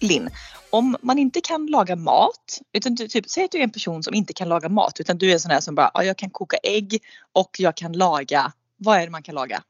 Linn, 0.00 0.30
om 0.70 0.96
man 1.02 1.18
inte 1.18 1.40
kan 1.40 1.66
laga 1.66 1.96
mat, 1.96 2.60
utan 2.72 2.94
du, 2.94 3.08
typ, 3.08 3.30
säg 3.30 3.44
att 3.44 3.50
du 3.52 3.58
är 3.58 3.62
en 3.62 3.70
person 3.70 4.02
som 4.02 4.14
inte 4.14 4.32
kan 4.32 4.48
laga 4.48 4.68
mat 4.68 5.00
utan 5.00 5.18
du 5.18 5.28
är 5.30 5.32
en 5.32 5.40
sån 5.40 5.50
här 5.50 5.60
som 5.60 5.74
bara, 5.74 5.90
ja, 5.94 6.04
jag 6.04 6.16
kan 6.16 6.30
koka 6.30 6.56
ägg 6.62 7.02
och 7.32 7.56
jag 7.58 7.76
kan 7.76 7.92
laga, 7.92 8.52
vad 8.76 8.98
är 8.98 9.04
det 9.04 9.10
man 9.10 9.22
kan 9.22 9.34
laga? 9.34 9.62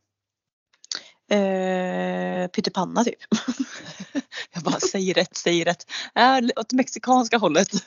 Eh, 1.30 2.46
pyttipanna 2.48 3.04
typ. 3.04 3.18
Jag 4.53 4.62
bara, 4.62 4.80
säg 4.80 5.12
rätt, 5.12 5.36
säg 5.36 5.64
rätt. 5.64 5.86
Äh, 6.14 6.39
åt 6.57 6.72
mexikanska 6.72 7.39
hållet. 7.39 7.68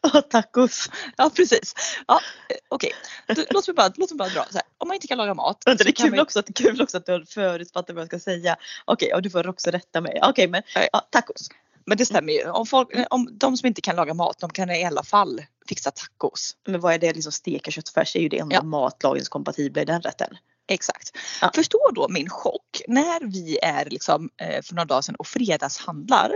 Ja, 0.00 0.22
tacos. 0.22 0.90
Ja 1.16 1.30
precis. 1.36 1.74
Ja, 2.06 2.20
eh, 2.48 2.56
Okej, 2.68 2.92
okay. 3.28 3.46
låt, 3.50 3.66
mig 3.68 3.74
bara, 3.74 3.92
låt 3.96 4.10
mig 4.10 4.18
bara 4.18 4.28
dra. 4.28 4.44
Så 4.44 4.54
här. 4.54 4.62
Om 4.78 4.88
man 4.88 4.94
inte 4.94 5.06
kan 5.06 5.18
laga 5.18 5.34
mat. 5.34 5.62
Vänta, 5.66 5.84
det, 5.84 5.90
är 5.90 5.92
kul 5.92 6.12
vi- 6.12 6.20
också, 6.20 6.38
att, 6.38 6.54
kul 6.54 6.82
också 6.82 6.96
att 6.96 7.06
du 7.06 7.12
har 7.12 7.24
förutfattat 7.28 7.94
vad 7.94 8.02
jag 8.02 8.08
ska 8.08 8.18
säga. 8.18 8.56
Okej, 8.84 9.14
och 9.14 9.22
du 9.22 9.30
får 9.30 9.48
också 9.48 9.70
rätta 9.70 10.00
mig. 10.00 10.20
Okej, 10.22 10.48
men 10.48 10.62
Nej. 10.76 10.88
ja, 10.92 11.00
tacos. 11.00 11.48
Men 11.86 11.98
det 11.98 12.06
stämmer 12.06 12.32
ju. 12.32 12.50
Om, 12.50 12.66
folk, 12.66 12.88
om 13.10 13.28
de 13.32 13.56
som 13.56 13.66
inte 13.66 13.80
kan 13.80 13.96
laga 13.96 14.14
mat, 14.14 14.38
de 14.38 14.50
kan 14.50 14.70
i 14.70 14.84
alla 14.84 15.02
fall 15.02 15.42
fixa 15.68 15.90
tacos. 15.90 16.56
Men 16.66 16.80
vad 16.80 16.94
är 16.94 16.98
det 16.98 17.12
liksom 17.12 17.32
steka 17.32 17.70
köttfärs 17.70 18.16
är 18.16 18.20
ju 18.20 18.28
det 18.28 18.38
enda 18.38 18.56
Ja. 18.56 18.62
matlagningskompatibla 18.62 19.82
i 19.82 19.84
den 19.84 20.02
rätten. 20.02 20.36
Exakt. 20.68 21.10
Ja. 21.40 21.50
Förstå 21.54 21.90
då 21.94 22.08
min 22.08 22.28
chock 22.28 22.82
när 22.88 23.20
vi 23.32 23.58
är 23.62 23.84
liksom 23.90 24.30
eh, 24.36 24.62
för 24.62 24.74
några 24.74 24.84
dagar 24.84 25.02
sedan 25.02 25.14
och 25.14 25.26
fredagshandlar. 25.26 26.32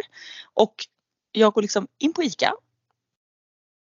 Och 0.54 0.74
jag 1.32 1.52
går 1.52 1.62
liksom 1.62 1.88
in 1.98 2.12
på 2.12 2.22
ICA. 2.22 2.52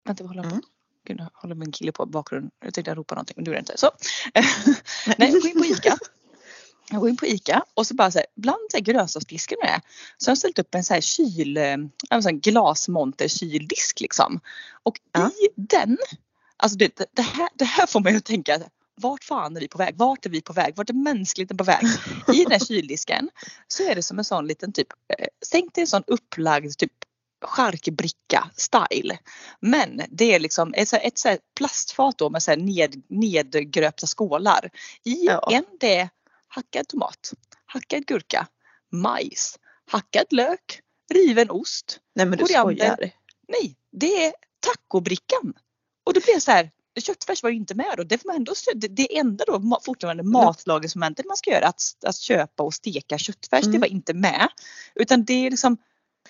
Vänta 0.06 0.24
vad 0.24 0.30
håller 0.30 0.44
jag 0.44 0.50
på? 0.50 0.56
Mm. 0.56 0.66
Gud, 1.08 1.18
nu 1.18 1.28
håller 1.34 1.56
min 1.56 1.72
kille 1.72 1.92
på 1.92 2.06
bakgrunden. 2.06 2.52
Jag 2.66 2.74
tänkte 2.74 2.92
jag 2.92 2.98
ropa 2.98 3.16
någonting 3.16 3.34
men 3.38 3.44
det 3.44 3.50
gjorde 3.50 3.58
jag 3.58 3.62
inte. 3.62 3.78
Så. 3.78 3.92
Nej, 5.18 5.32
jag 5.32 5.42
går 5.42 5.52
in 5.52 5.58
på 5.60 5.66
ICA. 5.66 5.98
Jag 6.90 7.00
går 7.00 7.10
in 7.10 7.18
på 7.18 7.26
ICA 7.26 7.64
och 7.74 7.88
så 7.88 7.94
bara 7.96 8.12
så 8.12 8.18
här, 8.18 8.28
bland 8.36 8.58
så 8.72 8.78
här 8.78 8.84
grönsaksdisken 8.84 9.58
med 9.62 9.82
så 10.18 10.30
har 10.30 10.32
jag 10.32 10.38
ställt 10.38 10.60
upp 10.60 10.76
en 10.76 10.84
så 10.84 10.94
här 10.94 11.02
kyl, 11.02 11.58
eh, 11.58 11.78
en 12.10 12.24
sån 12.24 12.40
glasmonter 12.40 13.28
kyldisk 13.28 14.00
liksom. 14.00 14.40
Och 14.84 15.00
Ja. 15.12 15.28
i 15.28 15.48
den, 15.56 15.98
alltså 16.58 16.78
det, 16.78 17.00
det, 17.14 17.22
här, 17.22 17.50
det 17.56 17.66
här 17.66 17.88
får 17.88 18.00
mig 18.00 18.16
att 18.16 18.26
tänka 18.26 18.60
vart 18.96 19.24
fan 19.24 19.56
är 19.58 19.62
vi 19.62 19.68
på 19.68 19.78
väg? 19.78 19.96
Vart 19.98 20.26
är 20.26 20.30
vi 20.30 20.42
på 20.42 20.54
väg? 20.54 20.74
Vart 20.76 20.90
är 20.90 20.94
mänskligheten 20.94 21.58
på 21.58 21.64
väg? 21.64 21.84
I 22.34 22.44
den 22.44 22.52
här 22.52 22.66
kyldisken 22.66 23.30
så 23.68 23.84
är 23.84 23.96
det 23.96 24.04
som 24.04 24.20
en 24.20 24.26
sån 24.26 24.48
liten 24.48 24.74
typ, 24.74 24.88
eh, 25.20 25.28
tänk 25.52 25.74
dig 25.74 25.82
en 25.82 25.88
sån 25.88 26.04
upplagd 26.08 26.78
typ 26.78 26.92
charkbricka 27.46 28.50
style. 28.56 29.18
Men 29.60 30.02
det 30.10 30.36
är 30.36 30.40
liksom 30.40 30.74
ett, 30.78 30.94
ett 30.94 31.24
här 31.26 31.38
plastfat 31.58 32.18
då 32.18 32.30
med 32.30 32.44
så 32.44 32.52
här 32.52 32.58
ned, 32.58 33.02
nedgröpta 33.08 34.08
skålar. 34.08 34.70
I 35.04 35.26
Ja. 35.26 35.50
en 35.52 35.66
det 35.80 36.10
hackad 36.56 36.88
tomat, 36.88 37.34
hackad 37.66 38.06
gurka, 38.06 38.48
majs, 38.92 39.60
hackad 39.92 40.26
lök, 40.34 40.80
riven 41.14 41.50
ost. 41.52 42.00
Nej 42.16 42.26
men 42.26 42.38
du 42.38 42.44
Koriander. 42.46 42.76
skojar. 42.96 43.12
Nej, 43.48 43.76
det 43.92 44.26
är 44.26 44.34
tacobrickan. 44.60 45.54
Och 46.04 46.14
då 46.14 46.20
blir 46.20 46.36
det 46.36 46.42
så 46.42 46.52
här, 46.52 46.72
köttfärs 47.00 47.44
var 47.44 47.50
ju 47.50 47.56
inte 47.56 47.76
med 47.76 47.94
då. 47.98 48.04
Det, 48.04 48.26
man 48.26 48.36
ändå, 48.36 48.54
det, 48.76 48.88
det 48.88 49.18
enda 49.18 49.46
då 49.46 49.80
fortfarande 49.86 50.24
matlagningsmomentet 50.24 51.26
man 51.26 51.38
ska 51.38 51.52
göra 51.52 51.68
att, 51.68 51.82
att 52.06 52.18
köpa 52.18 52.64
och 52.64 52.74
steka 52.74 53.18
köttfärs, 53.18 53.62
det 53.64 53.68
Mm. 53.70 53.82
var 53.82 53.88
inte 53.88 54.14
med. 54.14 54.48
Utan 54.96 55.26
det 55.26 55.34
är 55.34 55.52
liksom 55.52 55.78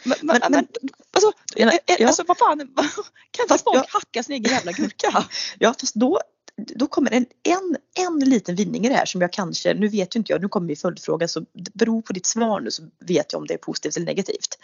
men, 0.03 0.17
men, 0.21 0.41
Men- 0.49 0.67
alltså, 1.11 1.31
Ja, 1.55 1.67
eh, 1.71 1.73
eh, 1.87 1.95
ja. 1.99 2.07
alltså 2.07 2.23
vad 2.27 2.37
fan, 2.37 2.57
kan 3.31 3.43
inte 3.43 3.57
folk 3.63 3.77
jag- 3.77 3.85
hacka 3.89 4.23
sin 4.23 4.35
egen 4.35 4.51
jävla 4.53 4.71
gurka? 4.71 5.25
Ja 5.59 5.75
fast 5.79 5.95
då, 5.95 6.19
då 6.75 6.87
kommer 6.87 7.11
en, 7.13 7.25
en, 7.43 7.77
en 8.07 8.29
liten 8.29 8.55
vinning 8.55 8.85
i 8.85 8.89
det 8.89 8.95
här 8.95 9.05
som 9.05 9.21
jag 9.21 9.33
kanske, 9.33 9.73
nu 9.73 9.87
vet 9.87 10.15
ju 10.15 10.17
inte 10.17 10.31
jag, 10.31 10.41
nu 10.41 10.49
kommer 10.49 10.67
min 10.67 10.75
följdfråga 10.75 11.27
så 11.27 11.39
det 11.39 11.73
beror 11.73 12.01
på 12.01 12.13
ditt 12.13 12.25
svar 12.25 12.59
nu 12.59 12.71
så 12.71 12.83
vet 12.99 13.33
jag 13.33 13.39
om 13.39 13.47
det 13.47 13.53
är 13.53 13.57
positivt 13.57 13.97
eller 13.97 14.05
negativt. 14.05 14.57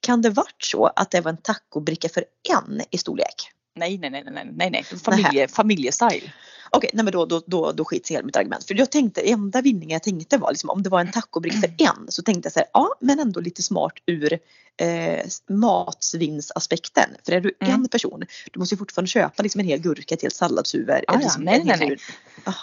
Kan 0.00 0.22
det 0.22 0.30
varit 0.30 0.64
så 0.64 0.86
att 0.86 1.10
det 1.10 1.20
var 1.20 1.30
en 1.30 1.36
tacobricka 1.36 2.08
för 2.08 2.24
en 2.48 2.80
i 2.90 2.98
storlek? 2.98 3.55
Nej, 3.76 3.98
nej, 3.98 4.10
nej, 4.10 4.24
nej, 4.30 4.50
nej, 4.54 4.70
nej, 4.70 4.84
Familje, 4.84 5.48
familjestyle. 5.48 6.32
Okej, 6.70 6.90
nej 6.92 7.04
men 7.04 7.12
då, 7.12 7.26
då, 7.26 7.42
då, 7.46 7.72
då 7.72 7.84
skits 7.84 8.10
hela 8.10 8.24
mitt 8.24 8.36
argument. 8.36 8.64
För 8.64 8.74
jag 8.74 8.90
tänkte, 8.90 9.20
enda 9.20 9.60
vinningen 9.60 9.94
jag 9.94 10.02
tänkte 10.02 10.38
var 10.38 10.50
liksom, 10.50 10.70
om 10.70 10.82
det 10.82 10.90
var 10.90 11.00
en 11.00 11.10
tacobricka 11.10 11.60
för 11.60 11.74
en 11.78 12.06
så 12.08 12.22
tänkte 12.22 12.46
jag 12.46 12.52
så 12.52 12.58
här, 12.58 12.68
ja 12.72 12.94
men 13.00 13.20
ändå 13.20 13.40
lite 13.40 13.62
smart 13.62 13.92
ur 14.06 14.32
eh, 14.76 15.24
matsvinnsaspekten. 15.48 17.10
För 17.24 17.32
är 17.32 17.40
du 17.40 17.54
Mm. 17.60 17.74
en 17.74 17.88
person, 17.88 18.24
du 18.52 18.58
måste 18.58 18.74
ju 18.74 18.78
fortfarande 18.78 19.08
köpa 19.08 19.42
liksom 19.42 19.60
en 19.60 19.66
hel 19.66 19.78
gurka, 19.78 20.14
ett 20.14 20.22
helt 20.22 20.34
salladshuvud. 20.34 21.04
Ah, 21.08 21.18
liksom 21.18 21.42
nej, 21.42 21.64
nej, 21.64 21.78
nej. 21.78 21.96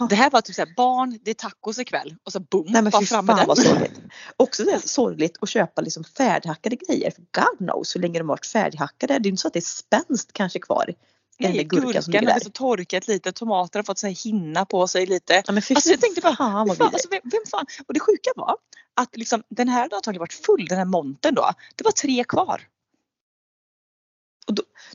Det 0.09 0.15
här 0.15 0.29
var 0.29 0.41
typ 0.41 0.55
såhär, 0.55 0.73
barn, 0.77 1.19
det 1.23 1.31
är 1.31 1.35
tacos 1.35 1.79
ikväll. 1.79 2.15
Och 2.23 2.31
så 2.31 2.39
boom, 2.39 2.65
Nej 2.69 2.81
men 2.81 2.91
bara 2.91 3.01
fram 3.01 3.25
med 3.25 3.45
vad 3.47 3.57
den. 3.57 3.65
sorgligt. 3.65 3.99
Också 4.37 4.63
det 4.63 4.87
sorgligt 4.87 5.37
att 5.41 5.49
köpa 5.49 5.81
liksom 5.81 6.03
färdighackade 6.03 6.75
grejer. 6.75 7.11
För 7.11 7.21
God 7.21 7.57
knows 7.57 7.95
hur 7.95 8.01
länge 8.01 8.19
de 8.19 8.29
har 8.29 8.35
varit 8.35 8.45
färdighackade. 8.45 9.19
Det 9.19 9.27
är 9.27 9.29
inte 9.29 9.41
så 9.41 9.47
att 9.47 9.53
det 9.53 9.59
är 9.59 9.61
spänst 9.61 10.33
kanske 10.33 10.59
kvar. 10.59 10.93
Där 11.39 11.49
Nej, 11.49 11.63
gurkan 11.63 12.03
som 12.03 12.11
ligger 12.11 12.25
där. 12.27 12.39
så 12.39 12.49
torkat 12.49 13.07
lite, 13.07 13.31
tomater 13.31 13.79
har 13.79 13.83
fått 13.83 13.99
så 13.99 14.07
hinna 14.07 14.65
på 14.65 14.87
sig 14.87 15.05
lite. 15.05 15.33
Ja, 15.33 15.43
men 15.47 15.63
Alltså 15.75 15.89
jag 15.89 16.01
tänkte 16.01 16.21
bara, 16.21 16.35
fan 16.35 16.67
vad 16.67 16.77
fan, 16.77 16.87
alltså, 16.87 17.07
vem, 17.11 17.21
vem 17.23 17.41
fan? 17.51 17.65
Och 17.87 17.93
det 17.93 17.99
sjuka 17.99 18.31
var 18.35 18.55
att 18.95 19.17
liksom, 19.17 19.43
den 19.49 19.67
här 19.67 19.81
hade 19.81 19.95
antagligen 19.95 20.19
varit 20.19 20.33
full, 20.33 20.65
den 20.65 20.77
här 20.77 20.85
montern 20.85 21.35
då. 21.35 21.51
Det 21.75 21.83
var 21.83 21.91
tre 21.91 22.23
kvar. 22.23 22.67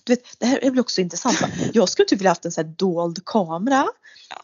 Du 0.05 0.13
vet, 0.13 0.41
det 0.41 0.47
här 0.47 0.65
är 0.65 0.71
väl 0.71 0.81
också 0.81 1.01
intressant. 1.01 1.41
va? 1.41 1.49
Jag 1.73 1.89
skulle 1.89 2.09
typ 2.09 2.19
vilja 2.19 2.31
haft 2.31 2.45
en 2.45 2.53
sån 2.53 2.65
här 2.65 2.73
dold 2.73 3.25
kamera. 3.25 3.87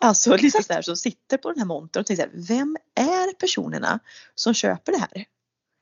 Alltså 0.00 0.32
lite 0.32 0.46
exakt. 0.46 0.66
så 0.66 0.72
här 0.72 0.82
som 0.82 0.96
sitter 0.96 1.36
på 1.38 1.48
den 1.50 1.58
här 1.58 1.66
montern 1.66 2.00
och 2.00 2.06
tänker 2.06 2.22
så 2.22 2.30
här, 2.30 2.46
vem 2.48 2.76
är 2.94 3.32
personerna 3.34 3.98
som 4.34 4.54
köper 4.54 4.92
det 4.92 4.98
här? 4.98 5.24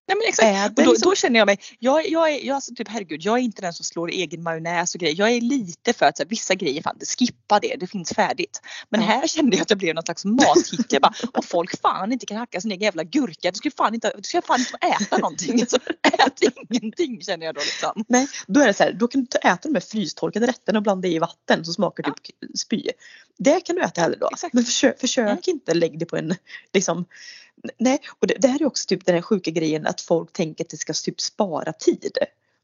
Nej 0.08 0.16
men 0.16 0.28
exakt. 0.28 0.78
Och 0.78 0.84
då, 0.84 0.90
liksom, 0.92 1.10
då 1.10 1.14
känner 1.16 1.38
jag 1.38 1.46
mig, 1.46 1.58
jag, 1.78 2.08
jag 2.08 2.30
är, 2.30 2.46
jag, 2.46 2.54
alltså, 2.54 2.74
typ 2.74 2.88
herregud, 2.88 3.20
jag 3.22 3.38
är 3.38 3.42
inte 3.42 3.62
den 3.62 3.72
som 3.72 3.84
slår 3.84 4.08
egen 4.10 4.42
majonnäs 4.42 4.94
och 4.94 5.00
grejer. 5.00 5.14
Jag 5.18 5.30
är 5.30 5.40
lite 5.40 5.92
för 5.92 6.06
att 6.06 6.16
så 6.16 6.22
här, 6.22 6.28
vissa 6.30 6.54
grejer, 6.54 6.82
fan, 6.82 6.98
skippa 7.18 7.60
det, 7.60 7.76
det 7.80 7.86
finns 7.86 8.12
färdigt. 8.12 8.60
Men 8.88 9.00
Ja. 9.00 9.06
här 9.06 9.26
kände 9.26 9.56
jag 9.56 9.62
att 9.62 9.70
jag 9.70 9.78
blev 9.78 9.94
någon 9.94 10.04
slags 10.04 10.24
mathicka. 10.24 10.84
Jag 10.88 11.02
bara, 11.02 11.14
Om 11.32 11.42
folk 11.42 11.80
fan 11.80 12.12
inte 12.12 12.26
kan 12.26 12.36
hacka 12.36 12.60
sin 12.60 12.70
egen 12.70 12.82
jävla 12.82 13.04
gurka, 13.04 13.50
då 13.50 13.54
ska 13.54 13.70
fan 13.70 13.94
inte, 13.94 14.12
då 14.16 14.22
ska 14.22 14.42
fan 14.42 14.58
inte 14.60 14.70
få 14.70 14.78
äta 15.04 15.18
någonting. 15.18 15.66
Så 15.66 15.76
ät 16.02 16.40
ingenting 16.70 17.20
känner 17.20 17.46
jag 17.46 17.54
då 17.54 17.60
liksom. 17.60 18.04
nej, 18.08 18.28
då 18.46 18.60
är 18.60 18.66
det 18.66 18.74
så 18.74 18.82
här, 18.82 18.92
då 18.92 19.08
kan 19.08 19.20
du 19.20 19.26
ta- 19.26 19.38
äta 19.38 19.68
de 19.68 19.74
här 19.74 19.80
frystorkade 19.80 20.46
rätterna 20.46 20.78
och 20.78 20.82
blanda 20.82 21.08
i 21.08 21.18
vatten 21.18 21.64
som 21.64 21.74
smakar 21.74 22.02
typ 22.02 22.14
spy. 22.58 22.82
Det 23.38 23.60
kan 23.60 23.76
du 23.76 23.82
äta 23.82 24.00
hellre 24.00 24.18
då. 24.20 24.28
exakt. 24.32 24.54
Men 24.54 24.64
försök, 24.64 25.00
försök 25.00 25.22
Mm. 25.26 25.38
inte 25.46 25.74
lägga 25.74 25.98
det 25.98 26.06
på 26.06 26.16
en 26.16 26.34
liksom 26.74 27.04
Nej, 27.78 28.00
och 28.18 28.26
det, 28.26 28.34
det 28.38 28.48
här 28.48 28.62
är 28.62 28.66
också 28.66 28.86
typ 28.86 29.06
den 29.06 29.14
här 29.14 29.22
sjuka 29.22 29.50
grejen 29.50 29.86
att 29.86 30.00
folk 30.00 30.32
tänker 30.32 30.64
att 30.64 30.70
det 30.70 30.76
ska 30.76 30.92
typ 30.92 31.20
spara 31.20 31.72
tid. 31.72 32.18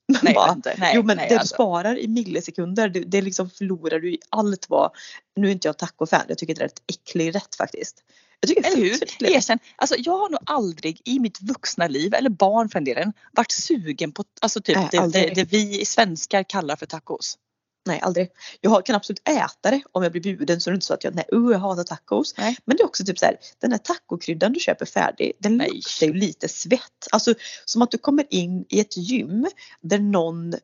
Man 0.12 0.20
Nej, 0.22 0.34
bara, 0.34 0.52
inte. 0.52 0.74
nej, 0.78 0.92
jo 0.94 1.02
men 1.02 1.16
nej, 1.16 1.28
det 1.28 1.38
alltså. 1.38 1.54
du 1.54 1.56
sparar 1.56 1.98
i 1.98 2.08
millisekunder 2.08 2.88
det, 2.88 3.00
det 3.00 3.22
liksom 3.22 3.50
förlorar 3.50 3.98
du 3.98 4.12
i 4.12 4.18
allt 4.28 4.66
vad, 4.68 4.90
nu 5.36 5.48
är 5.48 5.52
inte 5.52 5.68
jag 5.68 5.78
tacofan, 5.78 6.22
jag 6.28 6.38
tycker 6.38 6.54
det 6.54 6.60
är 6.60 6.66
ett 6.66 6.82
äcklig 6.86 7.34
rätt 7.34 7.54
faktiskt. 7.54 8.02
Jag 8.40 8.48
tycker 8.48 8.66
Eller 8.66 8.76
hur? 8.76 9.26
Erkänn, 9.36 9.58
alltså 9.76 9.94
jag 9.98 10.18
har 10.18 10.30
nog 10.30 10.40
aldrig 10.46 11.00
i 11.04 11.18
mitt 11.18 11.42
vuxna 11.42 11.88
liv, 11.88 12.14
eller 12.14 12.30
barn 12.30 12.68
för 12.68 12.74
den 12.74 12.84
delen, 12.84 13.12
varit 13.32 13.50
sugen 13.50 14.12
på 14.12 14.24
alltså 14.40 14.60
typ 14.60 14.76
Nej, 14.76 14.88
det, 14.92 15.08
det, 15.08 15.34
det 15.34 15.52
vi 15.52 15.84
svenskar 15.84 16.42
kallar 16.42 16.76
för 16.76 16.86
tacos. 16.86 17.38
Nej 17.88 18.00
aldrig. 18.02 18.30
Jag 18.60 18.86
kan 18.86 18.96
absolut 18.96 19.28
äta 19.28 19.70
det 19.70 19.82
om 19.92 20.02
jag 20.02 20.12
blir 20.12 20.22
bjuden 20.22 20.60
så 20.60 20.70
är 20.70 20.72
det 20.72 20.74
inte 20.74 20.86
så 20.86 20.94
att 20.94 21.04
jag, 21.04 21.14
nej 21.14 21.24
uh, 21.32 21.52
jag 21.52 21.58
hatar 21.58 21.84
tacos. 21.84 22.34
Nej. 22.38 22.56
Men 22.64 22.76
det 22.76 22.82
är 22.82 22.86
också 22.86 23.04
typ 23.04 23.18
så 23.18 23.26
här, 23.26 23.36
den 23.60 23.72
här 23.72 23.78
tacokryddan 23.78 24.52
du 24.52 24.60
köper 24.60 24.86
färdig, 24.86 25.32
den 25.38 25.56
Nej. 25.56 25.70
luktar 25.74 26.06
ju 26.06 26.12
lite 26.12 26.48
svett. 26.48 27.06
Alltså 27.12 27.34
som 27.64 27.82
att 27.82 27.90
du 27.90 27.98
kommer 27.98 28.24
in 28.30 28.64
i 28.68 28.80
ett 28.80 28.96
gym 28.96 29.46
där 29.80 29.98
någon 29.98 30.54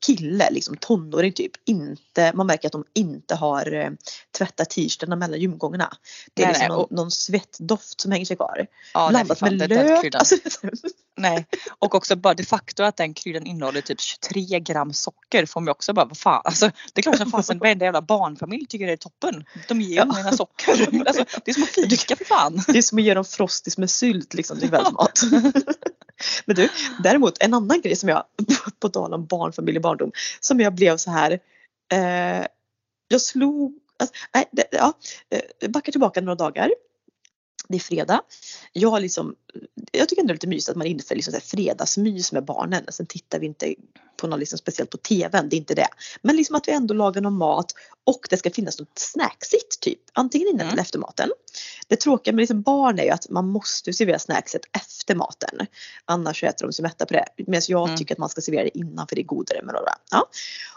kille, 0.00 0.50
liksom 0.50 0.76
tonåring 0.76 1.32
typ, 1.32 1.52
inte, 1.66 2.32
man 2.34 2.46
märker 2.46 2.68
att 2.68 2.72
de 2.72 2.84
inte 2.94 3.34
har 3.34 3.72
eh, 3.74 3.90
tvättat 4.38 4.70
t-shirtarna 4.70 5.16
mellan 5.16 5.40
gymgångarna. 5.40 5.92
Det 6.34 6.42
är 6.42 6.46
Nej, 6.46 6.52
liksom 6.52 6.68
nej, 6.68 6.76
någon, 6.76 6.84
och- 6.84 6.90
någon 6.92 7.10
svettdoft 7.10 8.00
som 8.00 8.12
hänger 8.12 8.24
sig 8.26 8.36
kvar. 8.36 8.66
Ja, 8.94 9.00
nej, 9.04 9.10
Blandat 9.10 9.38
för 9.38 9.46
fan, 9.46 9.56
med 9.56 9.68
lök. 9.68 10.14
Alltså, 10.14 10.36
Nej. 11.16 11.46
Och 11.78 11.94
också 11.94 12.16
bara 12.16 12.34
det 12.34 12.44
faktum 12.44 12.86
att 12.86 12.96
den 12.96 13.14
kryddan 13.14 13.46
innehåller 13.46 13.80
typ 13.80 14.00
23 14.00 14.60
gram 14.60 14.92
socker 14.92 15.46
får 15.46 15.60
mig 15.60 15.72
också 15.72 15.92
bara, 15.92 16.04
vad 16.04 16.18
fan. 16.18 16.42
Alltså, 16.44 16.70
det 16.92 17.00
är 17.00 17.02
klart 17.02 17.16
som 17.16 17.30
fasen 17.30 17.58
varenda 17.58 17.84
jävla 17.84 18.02
barnfamilj 18.02 18.66
tycker 18.66 18.86
det 18.86 18.92
är 18.92 18.96
toppen. 18.96 19.44
De 19.68 19.80
ger 19.80 19.88
ju 19.88 19.94
Ja. 19.94 20.04
mina 20.04 20.32
socker. 20.32 20.88
Alltså, 21.06 21.24
det 21.44 21.50
är 21.50 21.54
som 21.54 21.62
att 21.62 21.68
fika 21.68 22.16
för 22.16 22.24
fan. 22.24 22.62
Det 22.66 22.78
är 22.78 22.82
som 22.82 22.98
att 22.98 23.04
ge 23.04 23.14
dem 23.14 23.24
frostis 23.24 23.78
med 23.78 23.90
sylt 23.90 24.34
liksom 24.34 24.58
till 24.60 24.68
kvällsmat. 24.68 25.20
Men 26.44 26.56
du, 26.56 26.68
däremot 27.02 27.42
en 27.42 27.54
annan 27.54 27.80
grej 27.80 27.96
som 27.96 28.08
jag, 28.08 28.24
på 28.80 28.88
tal 28.88 29.14
om 29.14 29.26
barnfamilj 29.26 29.78
och 29.78 29.82
barndom, 29.82 30.12
som 30.40 30.60
jag 30.60 30.74
blev 30.74 30.96
så 30.96 31.10
här. 31.10 31.40
Eh, 31.92 32.46
jag 33.08 33.20
slog, 33.20 33.78
alltså, 33.96 34.14
nej, 34.34 34.48
det, 34.52 34.64
ja, 34.70 34.92
eh, 35.30 35.70
backar 35.70 35.92
tillbaka 35.92 36.20
några 36.20 36.34
dagar. 36.34 36.70
Det 37.68 37.76
är 37.76 37.80
fredag. 37.80 38.20
Jag, 38.72 39.02
liksom, 39.02 39.34
jag 39.92 40.08
tycker 40.08 40.22
ändå 40.22 40.32
det 40.32 40.32
är 40.32 40.34
lite 40.34 40.46
mysigt 40.46 40.68
att 40.68 40.76
man 40.76 40.86
inför 40.86 41.14
liksom 41.14 41.32
så 41.32 41.36
här 41.36 41.46
fredagsmys 41.46 42.32
med 42.32 42.44
barnen. 42.44 42.84
Sen 42.88 43.06
tittar 43.06 43.38
vi 43.38 43.46
inte 43.46 43.74
på 44.20 44.26
något 44.26 44.38
liksom 44.38 44.58
speciellt 44.58 44.90
på 44.90 44.96
TVn, 44.96 45.48
det 45.48 45.56
är 45.56 45.58
inte 45.58 45.74
det. 45.74 45.88
Men 46.22 46.36
liksom 46.36 46.56
att 46.56 46.68
vi 46.68 46.72
ändå 46.72 46.94
lagar 46.94 47.20
någon 47.22 47.36
mat 47.36 47.74
och 48.06 48.26
det 48.30 48.36
ska 48.36 48.50
finnas 48.50 48.78
något 48.78 48.98
snacksigt 48.98 49.80
typ. 49.80 49.98
Antingen 50.12 50.48
innan 50.48 50.60
Mm. 50.60 50.72
eller 50.72 50.82
efter 50.82 50.98
maten. 50.98 51.30
Det 51.88 51.96
tråkiga 51.96 52.34
med 52.34 52.42
liksom 52.42 52.62
barn 52.62 52.98
är 52.98 53.02
ju 53.04 53.10
att 53.10 53.28
man 53.30 53.48
måste 53.48 53.92
servera 53.92 54.18
snackset 54.18 54.62
efter 54.72 55.14
maten. 55.14 55.66
Annars 56.04 56.40
så 56.40 56.46
äter 56.46 56.66
de 56.66 56.72
sig 56.72 56.82
mätta 56.82 57.06
på 57.06 57.14
det. 57.14 57.24
Medan 57.46 57.62
jag 57.68 57.84
Mm. 57.88 57.96
tycker 57.98 58.14
att 58.14 58.18
man 58.18 58.28
ska 58.28 58.40
servera 58.40 58.62
det 58.64 58.78
innan 58.78 59.06
för 59.08 59.16
det 59.16 59.22
är 59.22 59.26
godare 59.26 59.62
med 59.62 59.74
några. 59.74 59.92
Ja. 60.10 60.28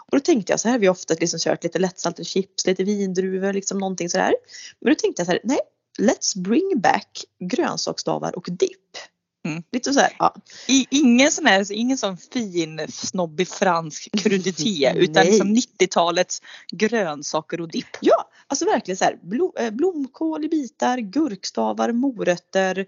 Och 0.06 0.16
då 0.18 0.20
tänkte 0.20 0.52
jag 0.52 0.60
så 0.60 0.68
här 0.68 0.72
har 0.72 0.78
vi 0.78 0.88
ofta 0.88 1.14
liksom 1.20 1.38
kört 1.40 1.64
lite 1.64 1.78
lättsaltade 1.78 2.24
chips, 2.24 2.66
lite 2.66 2.84
vindruvor, 2.84 3.52
liksom 3.52 3.78
någonting 3.78 4.08
sådär. 4.10 4.34
Men 4.80 4.92
då 4.92 4.98
tänkte 5.00 5.20
jag 5.20 5.26
så 5.26 5.32
här, 5.32 5.40
nej, 5.44 5.58
let's 5.98 6.38
bring 6.38 6.80
back 6.80 7.24
grönsaksstavar 7.40 8.36
och 8.36 8.46
dipp. 8.50 8.96
Mm. 9.44 9.62
Lite 9.72 9.92
så 9.92 10.00
här, 10.00 10.16
ja. 10.18 10.34
I, 10.68 10.86
ingen 10.90 11.32
sån 11.32 11.46
här, 11.46 11.72
ingen 11.72 11.98
sån 11.98 12.16
fin 12.16 12.86
snobbig 12.88 13.48
fransk 13.48 14.08
krudité 14.18 14.92
utan 14.96 15.26
liksom 15.26 15.56
90-talets 15.56 16.42
grönsaker 16.72 17.60
och 17.60 17.68
dipp. 17.68 17.96
Ja, 18.00 18.30
alltså 18.46 18.64
verkligen 18.64 18.96
så 18.96 19.04
här 19.04 19.18
blom, 19.22 19.52
eh, 19.58 19.70
blomkål 19.70 20.44
i 20.44 20.48
bitar, 20.48 20.98
gurkstavar, 20.98 21.92
morötter. 21.92 22.86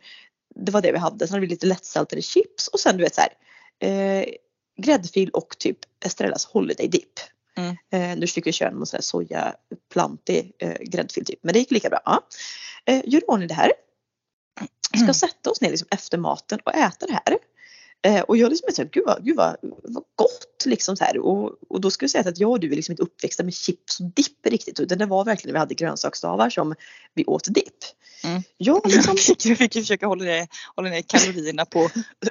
Det 0.54 0.72
var 0.72 0.82
det 0.82 0.92
vi 0.92 0.98
hade. 0.98 1.26
Sen 1.26 1.34
hade 1.34 1.46
vi 1.46 1.46
lite 1.46 1.66
lättsaltade 1.66 2.22
chips 2.22 2.68
och 2.68 2.80
sen 2.80 2.96
du 2.96 3.02
vet 3.02 3.14
så 3.14 3.20
här 3.20 3.32
eh, 3.90 4.26
gräddfil 4.76 5.30
och 5.30 5.58
typ 5.58 5.78
Estrellas 6.04 6.44
Holiday 6.44 6.88
Dip. 6.88 7.20
Mm. 7.56 7.76
Eh, 7.92 8.18
nu 8.18 8.26
försöker 8.26 8.44
vi 8.48 8.52
köra 8.52 8.70
någon 8.70 8.86
sån 8.86 8.96
här 8.96 9.02
sojaplantig 9.02 10.52
eh, 10.58 10.76
gräddfil 10.80 11.24
typ. 11.24 11.38
Men 11.42 11.52
det 11.52 11.58
gick 11.58 11.70
lika 11.70 11.88
bra. 11.88 12.00
Ja. 12.04 12.26
Eh, 12.84 13.02
gör 13.04 13.30
ordning 13.30 13.48
det 13.48 13.54
här. 13.54 13.72
Ska 15.04 15.14
sätta 15.14 15.50
oss 15.50 15.60
ner 15.60 15.70
liksom 15.70 15.88
efter 15.90 16.18
maten 16.18 16.58
och 16.64 16.74
äta 16.74 17.06
det 17.06 17.12
här. 17.12 17.38
Eh, 18.06 18.20
och 18.20 18.36
jag 18.36 18.50
liksom 18.50 18.68
här, 18.78 18.88
gud 18.92 19.04
vad, 19.06 19.24
gud 19.24 19.36
vad, 19.36 19.56
vad 19.62 20.04
gott 20.14 20.62
liksom 20.64 20.96
så 20.96 21.04
här. 21.04 21.18
Och, 21.18 21.52
och 21.68 21.80
då 21.80 21.90
ska 21.90 22.04
jag 22.04 22.10
säga 22.10 22.28
att 22.28 22.38
jag 22.38 22.50
och 22.50 22.60
du 22.60 22.72
är 22.72 22.76
liksom 22.76 22.92
inte 22.92 23.02
uppväxta 23.02 23.42
med 23.42 23.54
chips 23.54 24.00
och 24.00 24.06
dipp 24.06 24.46
riktigt. 24.46 24.80
Utan 24.80 24.98
det 24.98 25.06
var 25.06 25.24
verkligen 25.24 25.52
när 25.52 25.58
vi 25.58 25.62
hade 25.62 25.74
grönsaksstavar 25.74 26.50
som 26.50 26.74
vi 27.14 27.24
åt 27.24 27.54
dipp. 27.54 27.84
Mm. 28.24 28.42
Jag 28.56 28.86
liksom, 28.90 29.16
Vi 29.44 29.56
fick 29.56 29.76
ju 29.76 29.82
försöka 29.82 30.06
hålla 30.06 30.24
ner, 30.24 30.48
hålla 30.76 30.88
ner 30.88 31.02
kalorierna 31.02 31.64
på 31.64 31.90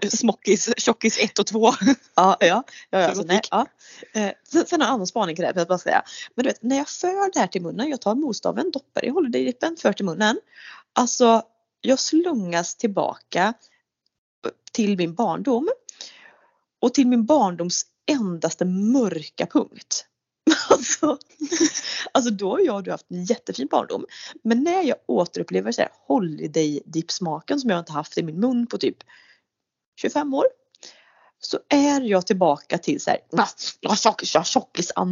smockis, 0.09 0.69
tjockis 0.77 1.19
1 1.19 1.39
och 1.39 1.45
2. 1.47 1.73
ja, 2.15 2.37
ja, 2.39 2.47
ja, 2.47 2.63
ja, 2.89 3.09
Så 3.09 3.15
så 3.15 3.21
gott 3.21 3.27
nej, 3.27 3.35
gick. 3.35 3.47
ja. 3.51 3.67
Eh, 4.13 4.31
sen, 4.51 4.65
sen 4.65 4.81
en 4.81 4.87
annan 4.87 5.07
spaning 5.07 5.35
till 5.35 5.41
det 5.43 5.47
här, 5.47 5.55
jag 5.55 5.67
bara 5.67 5.77
säga. 5.77 6.03
Men 6.35 6.43
du 6.43 6.49
vet, 6.49 6.63
när 6.63 6.77
jag 6.77 6.89
för 6.89 7.33
det 7.33 7.39
här 7.39 7.47
till 7.47 7.61
munnen, 7.61 7.89
jag 7.89 8.01
tar 8.01 8.15
motstaven, 8.15 8.71
doppar 8.71 9.05
i 9.05 9.09
holiday-dippen, 9.09 9.75
för 9.81 9.93
till 9.93 10.05
munnen. 10.05 10.39
Alltså, 10.93 11.43
jag 11.87 11.99
slungas 11.99 12.75
tillbaka 12.75 13.53
till 14.71 14.97
min 14.97 15.15
barndom. 15.15 15.69
Och 16.79 16.93
till 16.93 17.07
min 17.07 17.25
barndoms 17.25 17.85
endaste 18.05 18.65
mörka 18.65 19.45
punkt. 19.45 20.05
Alltså, 20.69 21.17
alltså 22.11 22.31
då 22.31 22.51
har 22.51 22.59
jag 22.59 22.75
och 22.75 22.83
du 22.83 22.91
haft 22.91 23.11
en 23.11 23.25
jättefin 23.25 23.67
barndom. 23.71 24.05
Men 24.43 24.63
när 24.63 24.83
jag 24.83 24.97
återupplever 25.05 25.71
så 25.71 25.81
här 25.81 25.91
holiday 26.07 26.81
dip 26.85 27.11
smaken 27.11 27.59
som 27.59 27.69
jag 27.69 27.79
inte 27.79 27.91
haft 27.91 28.17
i 28.17 28.23
min 28.23 28.39
mun 28.39 28.67
på 28.67 28.77
typ 28.77 28.97
25 30.01 30.33
år. 30.33 30.45
Så 31.41 31.59
är 31.69 32.01
jag 32.01 32.27
tillbaka 32.27 32.77
till 32.77 33.01
så 33.01 33.09
här, 33.09 33.19
"Va? 33.31 33.47
jag 33.79 33.89
har 33.89 33.95
tjock- 33.97 34.23
jag 34.33 34.39
har 34.39 34.45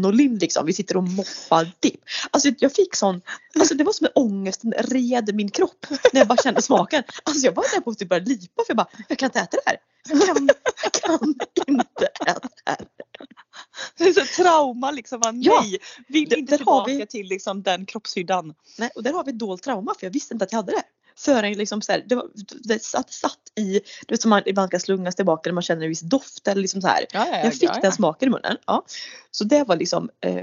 och 0.06 0.14
Linn 0.14 0.38
liksom. 0.38 0.66
Vi 0.66 0.74
sitter 0.74 0.98
och 0.98 1.04
moppar 1.04 1.72
dipp. 1.80 2.02
Alltså 2.32 2.50
jag 2.60 2.74
fick 2.74 2.96
sån, 2.96 3.22
alltså 3.60 3.76
det 3.76 3.84
var 3.84 3.94
som 3.94 4.06
en 4.06 4.12
ångesten 4.16 4.74
red 4.78 5.36
min 5.36 5.50
kropp 5.52 5.86
när 6.14 6.20
jag 6.22 6.28
bara 6.28 6.38
kände 6.44 6.62
smaken. 6.62 7.04
Alltså 7.24 7.46
jag 7.46 7.56
var 7.56 7.64
där 7.76 7.82
på 7.82 7.90
att 7.90 7.98
typ 7.98 8.10
börja 8.10 8.24
lipa 8.24 8.64
för 8.66 8.70
jag 8.70 8.78
bara, 8.78 8.88
jag 9.08 9.18
kan 9.18 9.28
inte 9.28 9.40
äta 9.40 9.58
det 9.58 9.70
här. 9.70 9.78
Jag 10.10 10.22
kan, 10.22 10.50
jag 10.84 11.54
kan 11.66 11.76
inte 11.76 12.06
äta 12.06 12.40
det 12.66 12.72
här. 12.72 12.78
Det 13.98 14.04
är 14.04 14.14
så 14.26 14.44
trauma 14.44 14.92
liksom. 14.92 15.20
Bara, 15.20 15.34
Ja, 15.36 15.62
nej, 15.62 15.78
vill 16.08 16.34
inte 16.34 16.58
tillbaka 16.58 16.92
vi- 16.92 17.06
till 17.08 17.28
liksom 17.28 17.64
den 17.64 17.86
kroppshyddan. 17.86 18.54
Nej, 18.78 18.90
och 18.96 19.04
där 19.04 19.14
har 19.14 19.24
vi 19.24 19.32
ett 19.32 19.40
dolt 19.40 19.64
trauma 19.64 19.94
för 20.00 20.06
jag 20.08 20.12
visste 20.12 20.34
inte 20.34 20.46
att 20.46 20.52
jag 20.52 20.58
hade 20.60 20.72
det. 20.72 20.84
Förrän 21.16 21.54
liksom 21.54 21.82
så 21.82 21.92
här, 21.92 22.04
det, 22.08 22.16
var, 22.16 22.28
det 22.64 22.84
satt, 22.84 23.14
satt 23.14 23.40
i, 23.56 23.74
du 24.08 24.14
vet 24.14 24.22
som 24.22 24.30
man 24.30 24.42
ibland 24.46 24.72
kan 24.72 24.80
slungas 24.80 25.16
tillbaka 25.16 25.50
när 25.50 25.54
man 25.54 25.64
känner 25.64 25.84
en 25.84 25.90
viss 25.90 26.02
doft 26.02 26.48
eller 26.48 26.62
liksom 26.62 26.82
så 26.82 26.88
här. 26.88 27.06
Ja, 27.14 27.28
ja, 27.32 27.44
Jag 27.44 27.54
fick 27.54 27.82
den 27.82 27.92
smaken 27.92 28.28
i 28.28 28.32
munnen. 28.32 28.58
Ja. 28.66 28.86
Så 29.32 29.44
det 29.44 29.64
var 29.64 29.76
liksom, 29.76 30.10
eh, 30.22 30.34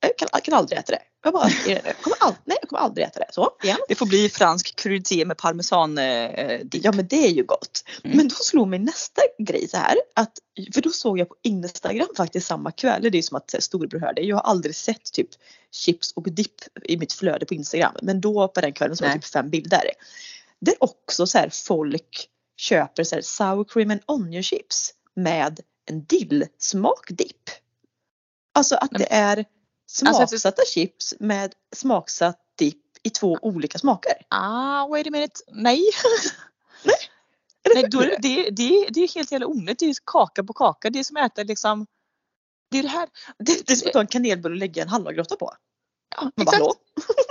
jag 0.00 0.16
kan, 0.18 0.28
kan 0.44 0.54
aldrig 0.54 0.78
äta 0.78 0.92
det. 0.92 1.02
Jag 1.24 1.32
bara, 1.32 1.48
jag 1.66 1.96
kommer, 2.00 2.16
all, 2.20 2.34
nej, 2.44 2.58
jag 2.60 2.68
kommer 2.68 2.82
aldrig 2.82 3.06
äta 3.06 3.20
det. 3.20 3.26
Så 3.30 3.50
igen. 3.62 3.78
Det 3.88 3.94
får 3.94 4.06
bli 4.06 4.28
fransk 4.28 4.76
krudité 4.76 5.24
med 5.24 5.36
parmesan 5.36 5.98
eh. 5.98 6.60
Ja 6.72 6.92
men 6.92 7.06
det 7.06 7.26
är 7.26 7.30
ju 7.30 7.44
gott. 7.44 7.84
Mm. 8.04 8.16
Men 8.16 8.28
då 8.28 8.34
slog 8.34 8.68
mig 8.68 8.78
nästa 8.78 9.22
grej 9.38 9.68
så 9.68 9.76
här. 9.76 9.96
Att, 10.14 10.32
för 10.74 10.80
då 10.80 10.90
såg 10.90 11.18
jag 11.18 11.28
på 11.28 11.36
Instagram 11.42 12.08
faktiskt 12.16 12.46
samma 12.46 12.72
kväll. 12.72 13.08
Det 13.12 13.18
är 13.18 13.22
som 13.22 13.36
att 13.36 13.52
här, 13.52 13.60
storebror 13.60 14.00
hörde. 14.00 14.22
Jag 14.22 14.36
har 14.36 14.42
aldrig 14.42 14.74
sett 14.74 15.12
typ 15.12 15.28
chips 15.72 16.12
och 16.12 16.30
dipp 16.30 16.54
i 16.84 16.96
mitt 16.96 17.12
flöde 17.12 17.46
på 17.46 17.54
Instagram. 17.54 17.94
Men 18.02 18.20
då 18.20 18.48
på 18.48 18.60
den 18.60 18.72
kvällen 18.72 18.96
så 18.96 19.04
var 19.04 19.08
det 19.08 19.14
typ 19.14 19.24
fem 19.24 19.50
bilder. 19.50 19.82
Där 20.60 20.74
också 20.80 21.26
så 21.26 21.38
här 21.38 21.50
folk 21.52 22.28
köper 22.56 23.04
så 23.04 23.14
här 23.14 23.22
sour 23.22 23.64
cream 23.64 23.90
and 23.90 24.00
onion 24.06 24.42
chips 24.42 24.94
med 25.16 25.60
en 25.90 26.04
dillsmak 26.04 27.08
dipp. 27.08 27.50
Alltså 28.54 28.74
att 28.74 28.90
det 28.90 29.12
är 29.12 29.44
Alltså, 30.06 30.26
smaksatta 30.26 30.62
chips 30.64 31.14
med 31.20 31.54
smaksatt 31.76 32.38
dipp 32.58 32.84
i 33.02 33.10
två 33.10 33.38
olika 33.42 33.78
smaker. 33.78 34.12
Ah, 34.28 34.86
wait 34.88 35.06
a 35.06 35.10
minute. 35.10 35.40
Nej. 35.52 35.82
Nej 37.74 37.82
hur? 37.82 37.88
då 37.88 38.00
är 38.00 38.06
det, 38.06 38.50
det, 38.50 38.88
det, 38.90 39.00
är 39.00 39.14
helt 39.14 39.32
jävla 39.32 39.46
onödigt. 39.46 39.78
Det 39.78 39.86
är 39.86 39.94
kaka 40.04 40.44
på 40.44 40.52
kaka. 40.52 40.90
Det 40.90 40.98
är 40.98 41.04
som 41.04 41.16
att 41.16 41.32
äta 41.32 41.42
liksom. 41.42 41.86
Det 42.70 42.78
är 42.78 42.82
det 42.82 42.88
här. 42.88 43.08
Det, 43.38 43.66
det 43.66 43.72
är 43.72 43.76
som 43.76 43.86
att 43.86 43.92
ta 43.92 44.00
en 44.00 44.06
kanelbulle 44.06 44.52
och 44.52 44.58
lägga 44.58 44.82
en 44.82 44.88
hallongrotta 44.88 45.36
på. 45.36 45.54
Ja, 46.16 46.30
exakt. 46.36 46.56
hallå? 46.56 46.74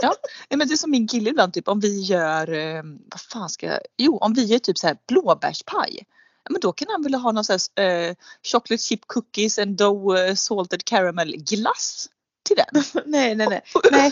Nej, 0.49 0.57
men 0.57 0.67
det 0.67 0.73
är 0.73 0.77
som 0.77 0.91
min 0.91 1.07
kille 1.07 1.29
ibland 1.29 1.53
typ 1.53 1.67
om 1.67 1.79
vi 1.79 2.01
gör, 2.01 2.53
eh, 2.53 2.83
vad 3.11 3.21
fan 3.21 3.49
ska 3.49 3.65
jag, 3.65 3.79
jo 3.97 4.17
om 4.17 4.33
vi 4.33 4.43
gör 4.45 4.59
typ 4.59 4.77
så 4.77 4.87
här 4.87 4.97
blåbärspaj. 5.07 6.05
Ja, 6.43 6.51
men 6.51 6.61
då 6.61 6.71
kan 6.71 6.87
han 6.91 7.03
väl 7.03 7.13
ha 7.13 7.31
någon 7.31 7.43
sån 7.43 7.59
här 7.75 8.09
eh, 8.09 8.15
chocolate 8.43 8.83
chip 8.83 9.07
cookies 9.07 9.59
and 9.59 9.77
dough 9.77 10.19
eh, 10.19 10.35
salted 10.35 10.85
caramel 10.85 11.35
glass 11.37 12.09
till 12.47 12.55
den. 12.55 12.83
nej, 13.05 13.35
nej, 13.35 13.47
nej. 13.49 13.61
nej. 13.91 14.11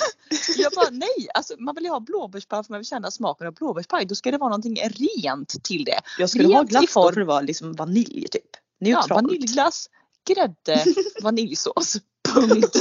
Jag 0.57 0.71
bara 0.73 0.89
nej, 0.91 1.27
alltså 1.33 1.55
man 1.59 1.75
vill 1.75 1.83
ju 1.83 1.89
ha 1.89 1.99
blåbärspaj 1.99 2.63
för 2.63 2.73
man 2.73 2.79
vill 2.79 2.87
känna 2.87 3.11
smaken 3.11 3.47
av 3.47 3.53
blåbärspaj. 3.53 4.05
Då 4.05 4.15
ska 4.15 4.31
det 4.31 4.37
vara 4.37 4.49
någonting 4.49 4.75
rent 4.75 5.63
till 5.63 5.85
det. 5.85 5.99
Jag 6.19 6.29
skulle 6.29 6.47
ha 6.47 6.59
Rent 6.59 6.69
i 6.69 6.71
glass 6.71 6.93
då 6.93 7.11
för 7.11 7.19
det 7.19 7.25
var 7.25 7.41
liksom 7.41 7.73
vanilj 7.73 8.27
typ. 8.27 8.43
Ja, 8.77 8.87
Neutralt. 8.87 9.11
vaniljglass, 9.11 9.89
grädde, 10.27 10.85
vaniljsås. 11.21 11.97
Punkt. 12.33 12.77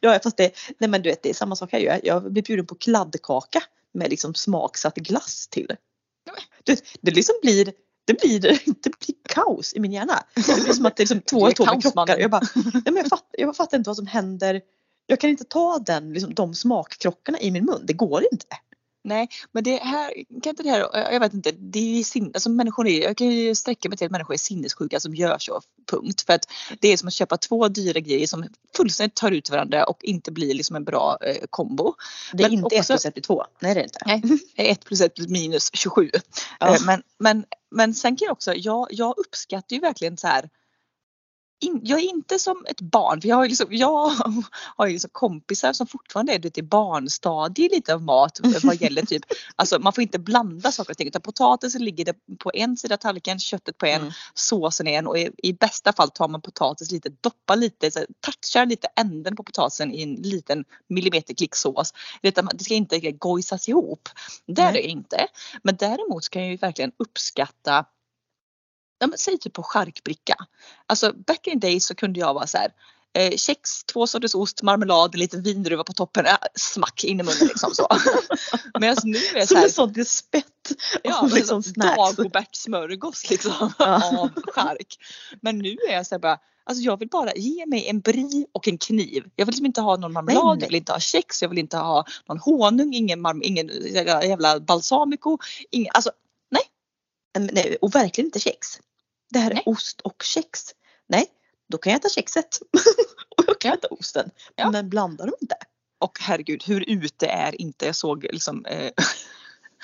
Ja, 0.00 0.20
fast 0.22 0.36
det, 0.36 0.52
nej 0.78 0.90
men 0.90 1.02
du 1.02 1.10
vet 1.10 1.22
det 1.22 1.30
är 1.30 1.34
samma 1.34 1.56
sak 1.56 1.72
här 1.72 1.78
ju. 1.78 2.00
Jag 2.02 2.32
blir 2.32 2.42
bjuden 2.42 2.66
på 2.66 2.74
kladdkaka 2.74 3.62
med 3.92 4.10
liksom 4.10 4.34
smaksatt 4.34 4.94
glass 4.94 5.48
till. 5.48 5.76
Ja, 6.24 6.32
vet, 6.66 6.82
det 7.00 7.10
liksom 7.10 7.34
blir 7.42 7.72
det 8.10 8.20
blir, 8.20 8.40
det 8.66 8.98
blir 8.98 9.16
kaos 9.28 9.74
i 9.74 9.80
min 9.80 9.92
hjärna. 9.92 10.24
Det 10.34 10.64
blir 10.64 10.72
som 10.72 10.86
att 10.86 10.96
det 10.96 11.00
är 11.00 11.04
liksom 11.04 11.20
två 11.30 11.46
atomer 11.46 11.80
krockar. 11.80 12.18
Jag, 12.18 12.30
bara, 12.30 12.42
nej 12.54 12.82
men 12.84 12.96
jag, 12.96 13.08
fattar, 13.08 13.28
jag 13.38 13.56
fattar 13.56 13.78
inte 13.78 13.90
vad 13.90 13.96
som 13.96 14.06
händer. 14.06 14.60
Jag 15.06 15.20
kan 15.20 15.30
inte 15.30 15.44
ta 15.44 15.78
den, 15.78 16.12
liksom, 16.12 16.34
de 16.34 16.54
smakkrockarna 16.54 17.40
i 17.40 17.50
min 17.50 17.64
mun. 17.64 17.80
Det 17.84 17.92
går 17.92 18.24
inte. 18.32 18.46
Nej, 19.04 19.28
men 19.52 19.64
det 19.64 19.76
här, 19.76 20.12
kan 20.42 20.50
inte 20.50 20.62
det 20.62 20.70
här, 20.70 21.12
jag 21.12 21.20
vet 21.20 21.34
inte, 21.34 21.50
det 21.52 22.00
är 22.00 22.04
sin, 22.04 22.30
alltså 22.34 22.50
människor 22.50 22.88
är, 22.88 23.02
jag 23.02 23.16
kan 23.16 23.26
ju 23.30 23.54
sträcka 23.54 23.88
mig 23.88 23.98
till 23.98 24.04
att 24.04 24.10
människor 24.12 24.34
är 24.34 24.38
sinnessjuka 24.38 25.00
som 25.00 25.14
gör 25.14 25.38
så, 25.38 25.60
punkt. 25.90 26.22
För 26.26 26.32
att 26.32 26.48
det 26.80 26.88
är 26.92 26.96
som 26.96 27.08
att 27.08 27.14
köpa 27.14 27.36
två 27.36 27.68
dyra 27.68 28.00
grejer 28.00 28.26
som 28.26 28.44
fullständigt 28.76 29.14
tar 29.16 29.30
ut 29.30 29.50
varandra 29.50 29.84
och 29.84 30.04
inte 30.04 30.32
blir 30.32 30.54
liksom 30.54 30.76
en 30.76 30.84
bra 30.84 31.18
eh, 31.20 31.36
kombo. 31.50 31.94
Det 32.32 32.42
är 32.44 32.48
Men 32.50 32.52
inte 32.58 32.66
också- 32.66 32.76
1 32.76 32.86
plus 32.86 33.04
1 33.06 33.14
blir 33.14 33.22
2. 33.22 33.44
Nej 33.60 33.74
det 33.74 33.80
är 33.80 33.82
det 33.82 34.14
inte. 34.14 34.38
Nej, 34.56 34.70
1 34.70 34.84
plus 34.84 35.00
1 35.00 35.18
minus 35.28 35.70
27. 35.72 36.10
Ja. 36.60 36.74
Eh, 36.74 36.80
Men, 36.86 37.02
men, 37.18 37.44
men 37.70 37.94
sen 37.94 38.16
kan 38.16 38.26
jag 38.26 38.32
också, 38.32 38.54
jag, 38.54 38.86
jag 38.90 39.14
uppskattar 39.18 39.74
ju 39.76 39.80
verkligen 39.80 40.16
så 40.16 40.26
här 40.26 40.48
in, 41.60 41.80
jag 41.84 41.98
är 41.98 42.04
inte 42.04 42.38
som 42.38 42.66
ett 42.68 42.80
barn, 42.80 43.20
för 43.20 43.28
jag 43.28 43.36
har 43.36 43.44
ju 43.44 43.48
liksom, 43.48 43.66
jag 43.70 44.10
har 44.76 44.86
ju 44.86 44.92
liksom 44.92 45.10
kompisar 45.12 45.72
som 45.72 45.86
fortfarande 45.86 46.32
är 46.32 46.58
i 46.58 46.62
barnstadie 46.62 47.68
lite 47.68 47.94
av 47.94 48.02
mat 48.02 48.40
vad 48.62 48.80
gäller 48.80 49.02
typ, 49.02 49.22
alltså 49.56 49.78
man 49.78 49.92
får 49.92 50.02
inte 50.02 50.18
blanda 50.18 50.72
saker 50.72 50.90
och 50.90 50.96
ting 50.96 51.08
utan 51.08 51.22
potatisen 51.22 51.84
ligger 51.84 52.14
på 52.38 52.50
en 52.54 52.76
sida 52.76 52.96
tallriken, 52.96 53.38
köttet 53.38 53.78
på 53.78 53.86
en, 53.86 54.00
Mm. 54.00 54.12
såsen 54.34 54.86
är 54.86 54.98
en 54.98 55.06
och 55.06 55.18
i, 55.18 55.30
i 55.42 55.52
bästa 55.52 55.92
fall 55.92 56.10
tar 56.10 56.28
man 56.28 56.42
potatis 56.42 56.90
lite, 56.90 57.08
doppar 57.20 57.56
lite, 57.56 57.90
så 57.90 58.00
touchar 58.20 58.66
lite 58.66 58.88
änden 58.96 59.36
på 59.36 59.42
potatisen 59.42 59.92
i 59.94 60.02
en 60.02 60.14
liten 60.14 60.64
millimeterklick 60.88 61.54
sås. 61.54 61.94
Det, 62.22 62.30
det 62.30 62.64
ska 62.64 62.74
inte 62.74 63.00
gojsas 63.00 63.68
ihop. 63.68 64.08
Det 64.46 64.62
är 64.62 64.72
det 64.72 64.82
inte. 64.82 65.26
Men 65.62 65.76
däremot 65.76 66.24
ska 66.24 66.40
jag 66.40 66.48
ju 66.48 66.56
verkligen 66.56 66.92
uppskatta 66.96 67.84
Ja, 69.00 69.06
men 69.06 69.18
säg 69.18 69.38
typ 69.38 69.52
på 69.52 69.62
charkbricka. 69.62 70.34
Alltså 70.86 71.12
back 71.26 71.46
in 71.46 71.60
days 71.60 71.86
så 71.86 71.94
kunde 71.94 72.20
jag 72.20 72.34
vara 72.34 72.46
så 72.46 72.58
här. 72.58 72.70
eh, 73.18 73.36
kex, 73.36 73.84
två 73.84 74.06
sorters 74.06 74.34
ost, 74.34 74.62
marmelad, 74.62 75.14
en 75.14 75.20
liten 75.20 75.42
vindruva 75.42 75.84
på 75.84 75.92
toppen. 75.92 76.26
Äh, 76.26 76.36
smack 76.54 77.04
in 77.04 77.20
i 77.20 77.22
munnen 77.22 77.46
liksom 77.48 77.74
så. 77.74 77.88
Medan 78.80 78.96
nu 79.04 79.18
är 79.18 79.34
det 79.34 79.40
så 79.40 79.46
Som 79.46 79.56
här, 79.56 79.64
en 79.64 79.70
sån 79.70 80.04
spett 80.04 80.44
ja, 81.02 81.22
liksom 81.22 81.36
liksom 81.36 81.62
snacks. 81.62 82.16
Dagobert 82.16 82.56
smörgås 82.56 83.30
liksom 83.30 83.72
Ja. 83.78 84.18
av 84.18 84.30
chark. 84.52 84.96
Men 85.42 85.58
nu 85.58 85.76
är 85.88 85.92
jag 85.94 86.06
så 86.06 86.14
här 86.14 86.20
bara, 86.20 86.38
alltså 86.64 86.82
jag 86.84 86.98
vill 86.98 87.08
bara 87.08 87.32
ge 87.34 87.66
mig 87.66 87.88
en 87.88 88.00
brie 88.00 88.46
och 88.52 88.68
en 88.68 88.78
kniv. 88.78 89.24
Jag 89.36 89.46
vill 89.46 89.52
liksom 89.52 89.66
inte 89.66 89.80
ha 89.80 89.96
någon 89.96 90.12
marmelad, 90.12 90.44
Nej, 90.44 90.56
jag 90.60 90.68
vill 90.68 90.76
inte 90.76 90.92
ha 90.92 91.00
kex, 91.00 91.42
jag 91.42 91.48
vill 91.48 91.58
inte 91.58 91.76
ha 91.76 92.04
någon 92.28 92.38
honung, 92.38 92.94
ingen, 92.94 93.20
marm- 93.26 93.42
ingen 93.44 93.70
jävla, 94.22 94.60
balsamico. 94.60 95.38
Ingen, 95.70 95.90
alltså 95.94 96.10
Nej, 97.38 97.76
och 97.80 97.94
verkligen 97.94 98.26
inte 98.28 98.40
kex. 98.40 98.66
Det 99.30 99.38
här 99.38 99.50
är 99.50 99.54
Nej. 99.54 99.62
ost 99.66 100.00
och 100.00 100.22
kex. 100.22 100.60
Nej, 101.08 101.26
då 101.68 101.78
kan 101.78 101.92
jag 101.92 102.00
äta 102.00 102.08
kexet. 102.08 102.58
och 103.36 103.44
jag 103.46 103.60
kan 103.60 103.72
äta 103.72 103.88
osten. 103.88 104.30
Ja. 104.56 104.70
Men 104.70 104.88
blanda 104.88 105.26
dem 105.26 105.34
inte. 105.40 105.56
Och 105.98 106.18
herregud, 106.20 106.62
hur 106.66 106.90
ute 106.90 107.26
är 107.26 107.60
inte, 107.60 107.86
jag 107.86 107.96
såg 107.96 108.26
liksom 108.32 108.66
eh, 108.66 108.92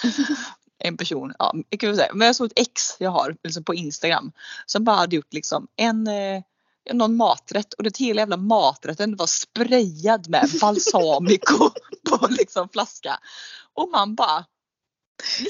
en 0.78 0.96
person, 0.96 1.34
ja, 1.38 1.54
jag 1.70 1.80
kan 1.80 1.96
säga, 1.96 2.14
men 2.14 2.26
jag 2.26 2.36
såg 2.36 2.46
ett 2.46 2.58
ex 2.58 2.96
jag 2.98 3.10
har 3.10 3.36
liksom 3.44 3.64
på 3.64 3.74
Instagram 3.74 4.32
som 4.66 4.84
bara 4.84 4.96
hade 4.96 5.16
gjort 5.16 5.32
liksom 5.32 5.68
en 5.76 6.06
eh, 6.06 6.42
någon 6.92 7.16
maträtt 7.16 7.72
och 7.74 7.84
det 7.84 7.96
hela 7.96 8.20
jävla 8.20 8.36
maträtten 8.36 9.16
var 9.16 9.26
sprayad 9.26 10.28
med 10.28 10.50
balsamico 10.60 11.70
på 12.10 12.26
liksom 12.30 12.68
flaska. 12.68 13.18
Och 13.74 13.88
man 13.88 14.14
bara 14.14 14.38
90, 14.38 14.55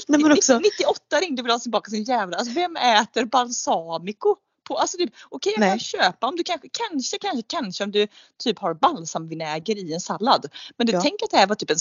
Nej, 0.07 0.19
men 0.21 0.31
också- 0.31 0.59
98 0.59 1.19
ringde 1.19 1.43
vill 1.43 1.51
ha 1.51 1.59
tillbaka 1.59 1.91
sin 1.91 2.03
jävla, 2.03 2.37
alltså 2.37 2.53
vem 2.53 2.75
äter 2.75 3.25
balsamico? 3.25 4.35
På, 4.63 4.77
alltså 4.77 4.97
typ, 4.97 5.13
okej 5.29 5.53
jag 5.57 5.69
kan 5.69 5.79
köpa 5.79 6.27
om 6.27 6.35
du 6.35 6.43
kanske, 6.43 6.69
kanske, 6.71 7.17
kanske, 7.17 7.43
kanske 7.47 7.83
om 7.83 7.91
du 7.91 8.07
typ 8.43 8.59
har 8.59 8.73
balsamvinäger 8.73 9.75
i 9.75 9.93
en 9.93 9.99
sallad. 10.01 10.45
Men 10.77 10.87
du 10.87 10.93
Ja. 10.93 11.01
tänk 11.01 11.23
att 11.23 11.31
det 11.31 11.37
här 11.37 11.47
var 11.47 11.55
typ 11.55 11.69
en 11.69 11.79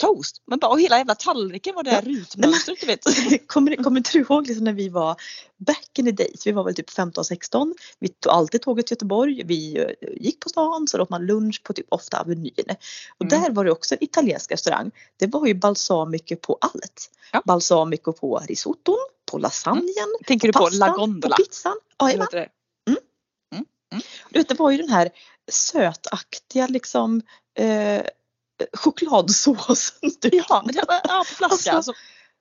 svamptoast. 0.00 0.42
Men 0.46 0.58
bara, 0.58 0.70
och 0.70 0.80
hela 0.80 0.98
jävla 0.98 1.14
tallriken 1.14 1.74
var 1.74 1.82
det 1.82 1.90
här 1.90 2.02
Ja. 2.06 2.12
rutmönstret 2.20 2.80
du 2.80 2.86
vet. 2.86 3.04
kommer, 3.46 3.76
kommer 3.76 4.02
du 4.12 4.18
ihåg 4.18 4.46
liksom 4.46 4.64
när 4.64 4.72
vi 4.72 4.88
var 4.88 5.16
back 5.56 5.98
in 5.98 6.04
the 6.04 6.12
days? 6.12 6.46
Vi 6.46 6.52
var 6.52 6.64
väl 6.64 6.74
typ 6.74 6.90
15-16. 6.90 7.74
Vi 7.98 8.08
tog 8.08 8.32
alltid 8.32 8.62
tåget 8.62 8.86
till 8.86 8.94
Göteborg. 8.94 9.42
Vi 9.44 9.78
eh, 9.78 10.08
gick 10.20 10.40
på 10.40 10.48
stan 10.48 10.88
så 10.88 11.02
åt 11.02 11.10
man 11.10 11.26
lunch 11.26 11.62
på 11.62 11.72
typ 11.72 11.86
ofta 11.88 12.20
Avenyn. 12.20 12.52
Och 13.18 13.26
Mm. 13.32 13.42
där 13.42 13.50
var 13.50 13.64
det 13.64 13.70
också 13.72 13.94
en 13.94 14.04
italiensk 14.04 14.52
restaurang. 14.52 14.90
Det 15.16 15.26
var 15.26 15.46
ju 15.46 15.54
balsamico 15.54 16.36
på 16.36 16.58
allt. 16.60 17.10
Ja. 17.32 17.42
Balsamico 17.44 18.12
på 18.12 18.38
risotton, 18.48 18.96
på 19.30 19.38
lasagnen, 19.38 19.84
Tänker 20.26 20.48
du 20.48 20.52
på 20.52 20.58
pastan, 20.58 20.78
La 20.78 20.96
Gondola? 20.96 21.36
på 21.36 21.42
pizzan. 21.42 21.76
Ja, 21.98 22.06
jajamän. 22.08 22.26
heter 22.26 22.38
det? 22.40 22.48
Du 24.30 24.38
vet, 24.38 24.48
det 24.48 24.54
var 24.54 24.70
ju 24.70 24.76
den 24.76 24.88
här 24.88 25.10
sötaktiga 25.52 26.66
liksom 26.66 27.22
eh, 27.58 28.02
chokladsåsen. 28.72 30.10
Typ. 30.20 30.34
Ja, 30.34 30.64
var, 30.88 31.00
ja 31.04 31.24
på 31.28 31.34
flaska. 31.34 31.72
Alltså, 31.72 31.92
Alltså, 31.92 31.92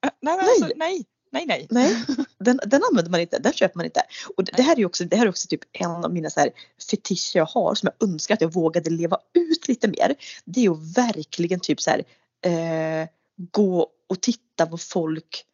nej, 0.01 0.11
nej, 0.21 0.37
nej. 0.37 0.47
alltså, 0.49 0.65
nej, 0.75 1.05
nej, 1.31 1.45
nej. 1.47 1.67
Nej, 1.69 2.05
den, 2.39 2.59
den 2.65 2.81
använder 2.91 3.11
man 3.11 3.19
inte, 3.19 3.39
den 3.39 3.53
köper 3.53 3.77
man 3.77 3.85
inte. 3.85 4.01
Och 4.37 4.43
det, 4.43 4.51
det 4.55 4.63
här 4.63 4.79
är 4.79 4.85
också, 4.85 5.03
det 5.03 5.15
här 5.15 5.25
är 5.25 5.29
också 5.29 5.47
typ 5.47 5.61
en 5.73 5.91
av 6.05 6.13
mina 6.13 6.29
så 6.29 6.39
här 6.39 6.49
fetischer 6.89 7.37
jag 7.39 7.45
har 7.45 7.75
som 7.75 7.89
jag 7.99 8.09
önskar 8.09 8.33
att 8.33 8.41
jag 8.41 8.53
vågade 8.53 8.89
leva 8.89 9.17
ut 9.33 9.67
lite 9.67 9.87
mer. 9.87 10.15
Det 10.45 10.59
är 10.59 10.63
ju 10.63 10.75
verkligen 10.95 11.59
typ 11.59 11.81
så 11.81 11.89
här 11.89 12.03
eh, 12.45 13.07
gå 13.51 13.87
och 14.09 14.21
titta 14.21 14.65
vad 14.65 14.81
folk 14.81 15.45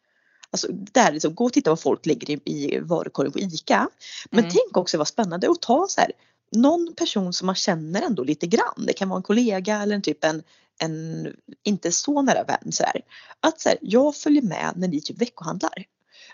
Alltså 0.52 0.68
det 0.72 1.00
här 1.00 1.12
liksom, 1.12 1.34
gå 1.34 1.44
och 1.44 1.52
titta 1.52 1.70
vad 1.70 1.80
folk 1.80 2.06
lägger 2.06 2.30
i, 2.30 2.40
i 2.44 2.78
varukorgen 2.80 3.32
på 3.32 3.38
ICA. 3.38 3.88
Men 4.30 4.44
Mm. 4.44 4.50
tänk 4.50 4.76
också 4.76 4.98
vad 4.98 5.08
spännande 5.08 5.50
att 5.50 5.62
ta 5.62 5.86
så 5.88 6.00
här 6.00 6.12
någon 6.50 6.94
person 6.96 7.32
som 7.32 7.46
man 7.46 7.54
känner 7.54 8.02
ändå 8.02 8.24
lite 8.24 8.46
grann. 8.46 8.86
Det 8.86 8.92
kan 8.92 9.08
vara 9.08 9.16
en 9.16 9.22
kollega 9.22 9.82
eller 9.82 9.94
en 9.94 10.02
typ 10.02 10.24
en, 10.24 10.42
en 10.78 11.28
inte 11.62 11.92
så 11.92 12.22
nära 12.22 12.44
vän 12.44 12.72
så 12.72 12.84
här. 12.84 13.00
Att 13.40 13.60
så 13.60 13.68
här, 13.68 13.78
jag 13.80 14.16
följer 14.16 14.42
med 14.42 14.72
när 14.76 14.88
ni 14.88 15.00
typ 15.00 15.20
veckohandlar. 15.20 15.84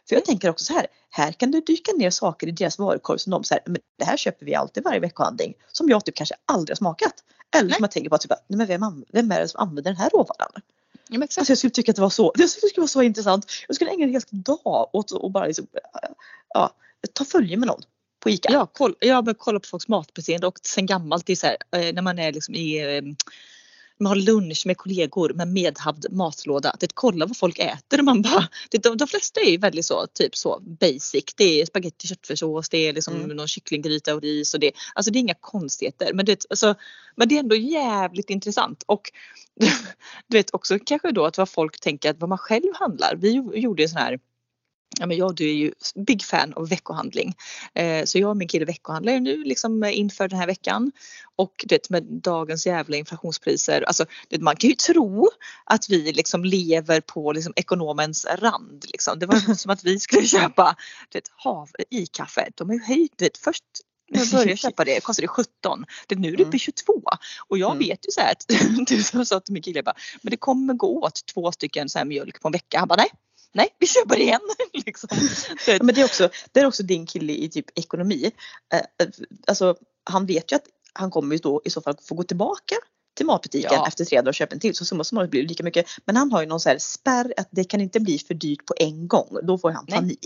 För 0.08 0.16
jag 0.16 0.24
tänker 0.24 0.50
också 0.50 0.64
så 0.64 0.72
här, 0.72 0.86
här 1.10 1.32
kan 1.32 1.50
det 1.50 1.66
dyka 1.66 1.92
ner 1.92 2.10
saker 2.10 2.46
i 2.46 2.50
deras 2.50 2.78
varukorg 2.78 3.18
som 3.18 3.30
de 3.30 3.44
säger, 3.44 3.62
men 3.66 3.80
det 3.98 4.04
här 4.04 4.16
köper 4.16 4.46
vi 4.46 4.54
alltid 4.54 4.84
varje 4.84 5.00
veckohandling. 5.00 5.54
Som 5.72 5.88
jag 5.88 6.04
typ 6.04 6.14
kanske 6.14 6.34
aldrig 6.46 6.70
har 6.70 6.76
smakat. 6.76 7.14
Eller 7.56 7.74
som 7.74 7.82
jag 7.84 7.90
tänker 7.90 8.10
på 8.10 8.18
typ, 8.18 8.32
nej 8.48 8.58
men 8.58 8.66
vem, 8.66 9.04
vem 9.12 9.30
är 9.30 9.40
det 9.40 9.48
som 9.48 9.60
använder 9.60 9.90
den 9.90 9.96
här 9.96 10.10
råvaran? 10.10 10.52
Ja. 11.08 11.22
Alltså 11.22 11.50
jag 11.50 11.58
skulle 11.58 11.70
tycka 11.70 11.92
att 11.92 11.96
det 11.96 12.02
var 12.02 12.10
så, 12.10 12.32
jag 12.38 12.50
skulle 12.50 12.68
tycka 12.68 12.74
det 12.74 12.80
var 12.80 12.88
så 12.88 13.02
intressant. 13.02 13.46
Jag 13.68 13.76
skulle 13.76 13.90
ägna 13.90 14.04
en 14.04 14.12
hel 14.12 14.22
dag 14.30 14.88
åt 14.92 15.12
att 15.12 15.32
bara 15.32 15.46
liksom, 15.46 15.66
ja, 16.54 16.70
ta 17.12 17.24
följe 17.24 17.56
med 17.56 17.66
någon 17.66 17.82
på 18.20 18.30
ICA. 18.30 18.52
Ja, 18.52 18.66
koll, 18.66 18.94
ja 19.00 19.22
men 19.22 19.34
kolla 19.34 19.60
på 19.60 19.66
folks 19.66 19.88
matbeteende 19.88 20.46
och 20.46 20.58
sen 20.62 20.86
gammalt 20.86 21.26
det 21.26 21.32
är 21.32 21.36
så 21.36 21.46
här, 21.46 21.56
eh, 21.76 21.94
när 21.94 22.02
man 22.02 22.18
är 22.18 22.32
liksom 22.32 22.54
i 22.54 22.96
eh, 22.96 23.02
man 23.98 24.10
har 24.10 24.16
lunch 24.16 24.62
med 24.66 24.76
kollegor 24.76 25.32
med 25.34 25.48
medhavd 25.48 26.06
matlåda. 26.12 26.70
Att 26.70 26.94
kolla 26.94 27.26
vad 27.26 27.36
folk 27.36 27.58
äter 27.58 27.98
och 27.98 28.04
man 28.04 28.22
bara, 28.22 28.48
det, 28.70 28.82
de, 28.82 28.96
de 28.96 29.08
flesta 29.08 29.40
är 29.40 29.50
ju 29.50 29.56
väldigt 29.56 29.84
så, 29.84 30.06
typ 30.06 30.36
så 30.36 30.60
basic. 30.60 31.24
Det 31.36 31.60
är 31.60 31.66
spaghetti 31.66 32.06
köttfärssås, 32.08 32.68
det 32.68 32.78
är 32.78 32.92
liksom 32.92 33.16
Mm. 33.16 33.36
någon 33.36 33.48
kycklinggryta 33.48 34.14
och 34.14 34.22
ris 34.22 34.54
och 34.54 34.60
det, 34.60 34.72
alltså 34.94 35.10
det 35.10 35.18
är 35.18 35.20
inga 35.20 35.34
konstigheter. 35.40 36.10
Men 36.14 36.24
det, 36.26 36.44
alltså, 36.50 36.74
men 37.16 37.28
det 37.28 37.34
är 37.34 37.40
ändå 37.40 37.56
jävligt 37.56 38.30
intressant 38.30 38.82
och 38.86 39.12
du 40.26 40.36
vet 40.36 40.54
också 40.54 40.78
kanske 40.86 41.12
då 41.12 41.24
att 41.24 41.38
vad 41.38 41.48
folk 41.48 41.80
tänker 41.80 42.10
att 42.10 42.18
vad 42.18 42.28
man 42.28 42.38
själv 42.38 42.72
handlar. 42.74 43.16
Vi 43.16 43.30
gjorde 43.60 43.82
en 43.82 43.88
sån 43.88 43.98
här 43.98 44.18
Ja, 45.00 45.06
men 45.06 45.16
jag 45.16 45.34
du 45.36 45.48
är 45.48 45.54
ju 45.54 45.72
big 46.06 46.22
fan 46.22 46.52
av 46.52 46.68
veckohandling. 46.68 47.34
Eh, 47.74 48.04
så 48.04 48.18
jag 48.18 48.30
och 48.30 48.36
min 48.36 48.48
kille 48.48 48.64
veckohandlar 48.64 49.12
ju 49.12 49.20
nu 49.20 49.44
liksom 49.44 49.82
eh, 49.82 49.98
inför 49.98 50.28
den 50.28 50.38
här 50.38 50.46
veckan. 50.46 50.92
Och 51.36 51.64
du 51.66 51.74
vet 51.74 51.90
med 51.90 52.02
dagens 52.02 52.66
jävla 52.66 52.96
inflationspriser. 52.96 53.82
Alltså, 53.82 54.04
vet, 54.30 54.40
man 54.40 54.56
kan 54.56 54.70
ju 54.70 54.76
tro 54.76 55.28
att 55.64 55.88
vi 55.88 56.12
liksom 56.12 56.44
lever 56.44 57.00
på 57.00 57.32
liksom 57.32 57.52
ekonomens 57.56 58.26
rand. 58.38 58.84
Liksom. 58.88 59.18
Det 59.18 59.26
var 59.26 59.54
som 59.54 59.70
att 59.70 59.84
vi 59.84 60.00
skulle 60.00 60.26
köpa 60.26 60.76
du 61.08 61.16
vet, 61.18 61.30
hav 61.36 61.70
i 61.90 62.06
kaffe. 62.06 62.48
De 62.54 62.68
har 62.68 62.74
ju 62.74 62.82
höjt. 62.82 63.12
Du 63.16 63.24
vet, 63.24 63.38
först 63.38 63.64
när 64.10 64.18
jag 64.20 64.28
började 64.28 64.56
köpa 64.56 64.84
det 64.84 65.00
kostade 65.00 65.24
det 65.24 65.28
17. 65.28 65.84
Det 66.06 66.14
nu 66.14 66.32
är 66.32 66.36
det 66.36 66.42
uppe 66.44 66.56
i 66.56 66.60
22. 66.60 67.02
Och 67.48 67.58
jag 67.58 67.70
Mm. 67.70 67.88
vet 67.88 68.06
ju 68.06 68.10
så 68.10 68.20
här 68.20 68.32
att 68.32 68.48
du 68.86 69.24
sa 69.24 69.40
till 69.40 69.52
min 69.52 69.62
kille 69.62 69.82
bara, 69.82 69.94
men 70.22 70.30
det 70.30 70.36
kommer 70.36 70.74
gå 70.74 71.02
åt 71.02 71.26
två 71.34 71.52
stycken 71.52 71.88
så 71.88 71.98
här 71.98 72.04
mjölk 72.04 72.40
på 72.40 72.48
en 72.48 72.52
vecka. 72.52 72.78
Han 72.78 72.88
bara 72.88 72.96
nej. 72.96 73.10
Nej, 73.54 73.68
vi 73.78 73.86
köper 73.86 74.18
igen. 74.20 74.40
liksom. 74.72 75.08
Ja, 75.66 75.78
men 75.82 75.94
det 75.94 76.00
är, 76.00 76.04
också, 76.04 76.28
det 76.52 76.60
är 76.60 76.66
också 76.66 76.82
din 76.82 77.06
kille 77.06 77.32
i 77.32 77.48
typ 77.48 77.78
ekonomi. 77.78 78.30
Eh, 78.72 78.78
eh, 78.78 79.08
alltså, 79.46 79.76
han 80.04 80.26
vet 80.26 80.52
ju 80.52 80.56
att 80.56 80.66
han 80.92 81.10
kommer 81.10 81.34
ju 81.34 81.38
då 81.38 81.62
i 81.64 81.70
så 81.70 81.80
fall 81.80 81.96
få 82.02 82.14
gå 82.14 82.22
tillbaka 82.22 82.76
till 83.16 83.26
matbutiken 83.26 83.70
Ja. 83.72 83.88
efter 83.88 84.04
tre 84.04 84.18
dagar 84.18 84.28
och 84.28 84.34
köpa 84.34 84.54
en 84.54 84.60
till. 84.60 84.74
Så 84.74 84.84
summa 84.84 85.04
summarum 85.04 85.30
blir 85.30 85.42
det 85.42 85.48
lika 85.48 85.62
mycket. 85.62 85.86
Men 86.04 86.16
han 86.16 86.32
har 86.32 86.40
ju 86.40 86.46
någon 86.46 86.60
så 86.60 86.68
här 86.68 86.78
spärr 86.78 87.34
att 87.36 87.48
det 87.50 87.64
kan 87.64 87.80
inte 87.80 88.00
bli 88.00 88.18
för 88.18 88.34
dyrt 88.34 88.66
på 88.66 88.74
en 88.76 89.08
gång. 89.08 89.38
Då 89.42 89.58
får 89.58 89.70
han 89.70 89.84
Nej. 89.88 90.16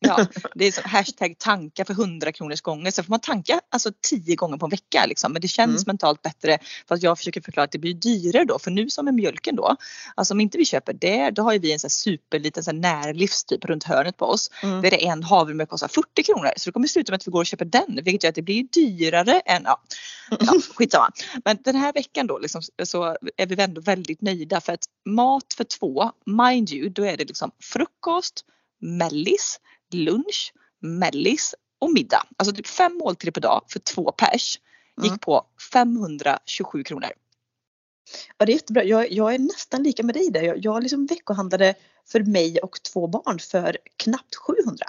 Ja, 0.00 0.26
det 0.54 0.64
är 0.64 0.72
som 0.72 0.84
hashtag 0.86 1.38
tanka 1.38 1.84
för 1.84 1.92
100 1.92 2.32
kronors 2.32 2.60
gånger. 2.60 2.90
Så 2.90 3.02
får 3.02 3.10
man 3.10 3.20
tanka 3.20 3.60
alltså 3.70 3.92
10 4.08 4.36
gånger 4.36 4.56
på 4.56 4.66
en 4.66 4.70
vecka 4.70 5.06
liksom. 5.06 5.32
Men 5.32 5.42
det 5.42 5.48
känns 5.48 5.82
Mm. 5.82 5.84
mentalt 5.86 6.22
bättre 6.22 6.58
för 6.88 6.94
att 6.94 7.02
jag 7.02 7.18
försöker 7.18 7.40
förklara 7.40 7.64
att 7.64 7.72
det 7.72 7.78
blir 7.78 7.94
dyrare 7.94 8.44
då. 8.44 8.58
För 8.58 8.70
nu 8.70 8.90
som 8.90 9.04
med 9.04 9.14
mjölken 9.14 9.56
då. 9.56 9.76
Alltså 10.14 10.34
om 10.34 10.40
inte 10.40 10.58
vi 10.58 10.64
köper 10.64 10.92
det 10.92 11.30
då 11.30 11.42
har 11.42 11.52
ju 11.52 11.58
vi 11.58 11.72
en 11.72 11.78
så 11.78 11.84
här 11.84 11.90
superliten 11.90 12.64
så 12.64 12.70
här 12.70 12.78
närlivs 12.78 13.44
typ 13.44 13.64
runt 13.64 13.84
hörnet 13.84 14.16
på 14.16 14.26
oss. 14.26 14.50
Mm. 14.62 14.82
Där 14.82 14.90
det 14.90 15.06
är 15.06 15.12
en 15.12 15.22
havremjölk 15.22 15.70
kostar 15.70 15.88
40 15.88 16.22
kronor. 16.22 16.50
Så 16.56 16.68
det 16.68 16.72
kommer 16.72 16.88
sluta 16.88 17.12
med 17.12 17.16
att 17.16 17.26
vi 17.26 17.30
går 17.30 17.40
och 17.40 17.46
köper 17.46 17.64
den. 17.64 18.00
Vilket 18.02 18.22
gör 18.22 18.28
att 18.28 18.34
det 18.34 18.42
blir 18.42 18.64
dyrare 18.64 19.40
än, 19.40 19.62
ja, 19.64 19.82
ja 20.40 20.52
skitsamma. 20.74 21.10
Men 21.44 21.58
den 21.64 21.76
här 21.76 21.92
veckan 21.92 22.26
då 22.26 22.38
liksom, 22.38 22.62
så 22.84 23.16
är 23.36 23.46
vi 23.46 23.62
ändå 23.62 23.80
väldigt 23.80 24.20
nöjda 24.20 24.60
för 24.60 24.72
att 24.72 24.84
mat 25.04 25.54
för 25.56 25.64
två, 25.64 26.10
mind 26.26 26.70
you, 26.70 26.88
då 26.88 27.04
är 27.04 27.16
det 27.16 27.24
liksom 27.24 27.50
frukost, 27.62 28.44
mellis, 28.80 29.60
lunch, 30.04 30.52
mellis 30.80 31.54
och 31.78 31.92
middag. 31.92 32.22
Alltså 32.36 32.54
typ 32.54 32.66
fem 32.66 32.98
måltider 33.04 33.32
per 33.32 33.40
dag 33.40 33.64
för 33.68 33.78
två 33.78 34.12
pers. 34.12 34.60
Gick 35.02 35.08
Mm. 35.08 35.18
på 35.18 35.46
527 35.72 36.84
kronor. 36.84 37.10
Ja, 38.38 38.46
det 38.46 38.52
är 38.52 38.54
jättebra. 38.54 38.84
Jag, 38.84 39.12
jag 39.12 39.34
är 39.34 39.38
nästan 39.38 39.82
lika 39.82 40.02
med 40.02 40.14
dig 40.14 40.30
där. 40.30 40.42
Jag, 40.42 40.64
jag 40.64 40.82
liksom 40.82 41.06
veckohandlade 41.06 41.74
för 42.08 42.20
mig 42.20 42.58
och 42.58 42.82
två 42.82 43.06
barn 43.06 43.38
för 43.38 43.78
knappt 43.96 44.34
700. 44.36 44.86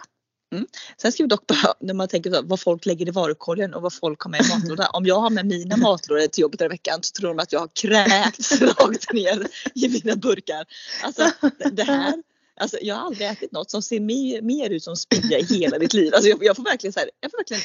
Sen 1.01 1.11
ska 1.11 1.23
vi 1.23 1.27
dock 1.29 1.47
bara, 1.47 1.73
när 1.79 1.93
man 1.93 2.07
tänker 2.07 2.31
så, 2.31 2.41
vad 2.43 2.59
folk 2.59 2.85
lägger 2.85 3.07
i 3.07 3.11
varukorgen 3.11 3.73
och 3.73 3.81
vad 3.81 3.93
folk 3.93 4.21
har 4.21 4.31
med 4.31 4.41
i 4.41 4.49
matlådan. 4.55 4.87
Om 4.93 5.05
jag 5.05 5.19
har 5.19 5.29
med 5.29 5.45
mina 5.45 5.77
matlådor 5.77 6.27
till 6.27 6.41
jobbet 6.41 6.59
den 6.59 6.69
veckan 6.69 6.99
så 7.01 7.11
tror 7.19 7.29
de 7.29 7.39
att 7.39 7.51
jag 7.51 7.59
har 7.59 7.69
kräkts 7.81 8.61
rakt 8.61 9.13
ner 9.13 9.47
i 9.75 9.89
mina 9.89 10.15
burkar. 10.15 10.65
Alltså 11.03 11.31
det 11.71 11.83
här, 11.83 12.23
alltså 12.57 12.77
jag 12.81 12.95
har 12.95 13.05
aldrig 13.05 13.27
ätit 13.27 13.51
något 13.51 13.71
som 13.71 13.81
ser 13.81 13.99
mer, 13.99 14.41
mer 14.41 14.69
ut 14.69 14.83
som 14.83 14.95
spya 14.95 15.39
i 15.39 15.43
hela 15.43 15.79
mitt 15.79 15.93
liv. 15.93 16.13
Alltså 16.13 16.29
jag, 16.29 16.43
jag 16.43 16.55
får 16.55 16.63
verkligen 16.63 16.93
så 16.93 16.99
här, 16.99 17.09
jag 17.21 17.31
får 17.31 17.37
verkligen 17.37 17.61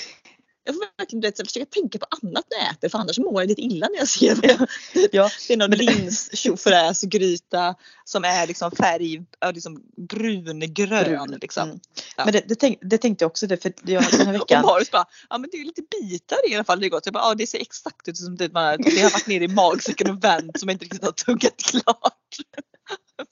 jag 0.65 0.75
får 0.75 0.85
verkligen 0.99 1.21
vet, 1.21 1.37
försöka 1.37 1.67
tänka 1.67 1.99
på 1.99 2.07
annat 2.11 2.45
när 2.51 2.59
jag 2.59 2.71
äter 2.73 2.89
för 2.89 2.99
annars 2.99 3.19
mår 3.19 3.43
jag 3.43 3.49
lite 3.49 3.63
illa 3.63 3.89
när 3.89 3.99
jag 3.99 4.09
ser 4.09 4.35
det. 4.35 4.67
Ja, 5.13 5.31
Det 5.49 5.53
är 5.53 5.57
någon 5.57 5.71
linstjofräsgryta 5.71 7.75
som 8.05 8.25
är 8.25 8.47
liksom 8.47 8.71
färg 8.71 9.23
liksom 9.55 9.83
brungrön. 10.09 11.05
Brun. 11.05 11.39
Liksom. 11.41 11.69
Mm. 11.69 11.81
Ja. 12.17 12.25
Men 12.25 12.33
det, 12.33 12.45
det, 12.49 12.55
tänk, 12.55 12.79
det 12.81 12.99
tänkte 12.99 13.23
jag 13.23 13.31
också 13.31 13.47
det 13.47 13.63
för 13.63 13.73
jag, 13.83 14.05
den 14.11 14.27
här 14.27 14.35
Och 14.35 14.41
veckan. 14.41 14.63
Marius 14.63 14.91
bara, 14.91 15.05
ja 15.31 15.39
men 15.39 15.51
det 15.53 15.57
är 15.57 15.65
lite 15.65 15.83
bitar 15.83 16.51
i 16.51 16.55
alla 16.55 16.65
fall 16.65 16.81
det 16.81 16.87
är 16.87 16.91
gott. 16.91 17.07
Jag 17.07 17.13
bara, 17.13 17.29
ja 17.29 17.35
det 17.35 17.47
ser 17.47 17.61
exakt 17.61 18.09
ut 18.09 18.17
som 18.17 18.37
det, 18.37 18.53
man, 18.53 18.83
det 18.83 19.01
har 19.01 19.11
varit 19.11 19.27
nere 19.27 19.45
i 19.45 19.49
magsäcken 19.49 20.11
och 20.11 20.25
vänt 20.25 20.61
som 20.61 20.69
jag 20.69 20.75
inte 20.75 20.85
riktigt 20.85 21.05
har 21.05 21.13
tuggat 21.13 21.57
klart. 21.57 22.37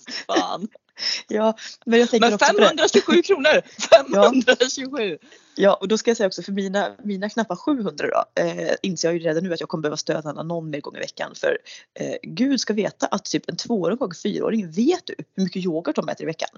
Fan. 0.26 0.68
Ja, 1.28 1.56
men 1.86 2.00
jag 2.00 2.10
tänker 2.10 2.26
Men 2.26 2.34
också 2.34 2.52
på 2.52 2.60
det. 2.60 2.66
527 2.66 3.22
kronor! 3.22 3.62
527! 4.04 5.18
Ja, 5.56 5.74
och 5.74 5.88
då 5.88 5.98
ska 5.98 6.10
jag 6.10 6.16
säga 6.16 6.26
också 6.26 6.42
för 6.42 6.52
mina, 6.52 6.96
mina 7.04 7.30
knappa 7.30 7.56
700 7.56 8.06
då 8.08 8.42
eh, 8.42 8.74
inser 8.82 9.08
jag 9.08 9.14
ju 9.14 9.20
redan 9.20 9.44
nu 9.44 9.52
att 9.52 9.60
jag 9.60 9.68
kommer 9.68 9.82
behöva 9.82 9.96
stödhandla 9.96 10.42
någon 10.42 10.70
mer 10.70 10.80
gång 10.80 10.96
i 10.96 10.98
veckan 10.98 11.32
för 11.34 11.58
eh, 11.94 12.16
gud 12.22 12.60
ska 12.60 12.72
veta 12.72 13.06
att 13.06 13.24
typ 13.24 13.48
en 13.48 13.56
tvååring 13.56 13.98
och 13.98 14.16
fyraåring 14.16 14.70
vet 14.70 15.06
du 15.06 15.14
hur 15.36 15.44
mycket 15.44 15.64
yoghurt 15.64 15.96
de 15.96 16.08
äter 16.08 16.22
i 16.22 16.26
veckan. 16.26 16.48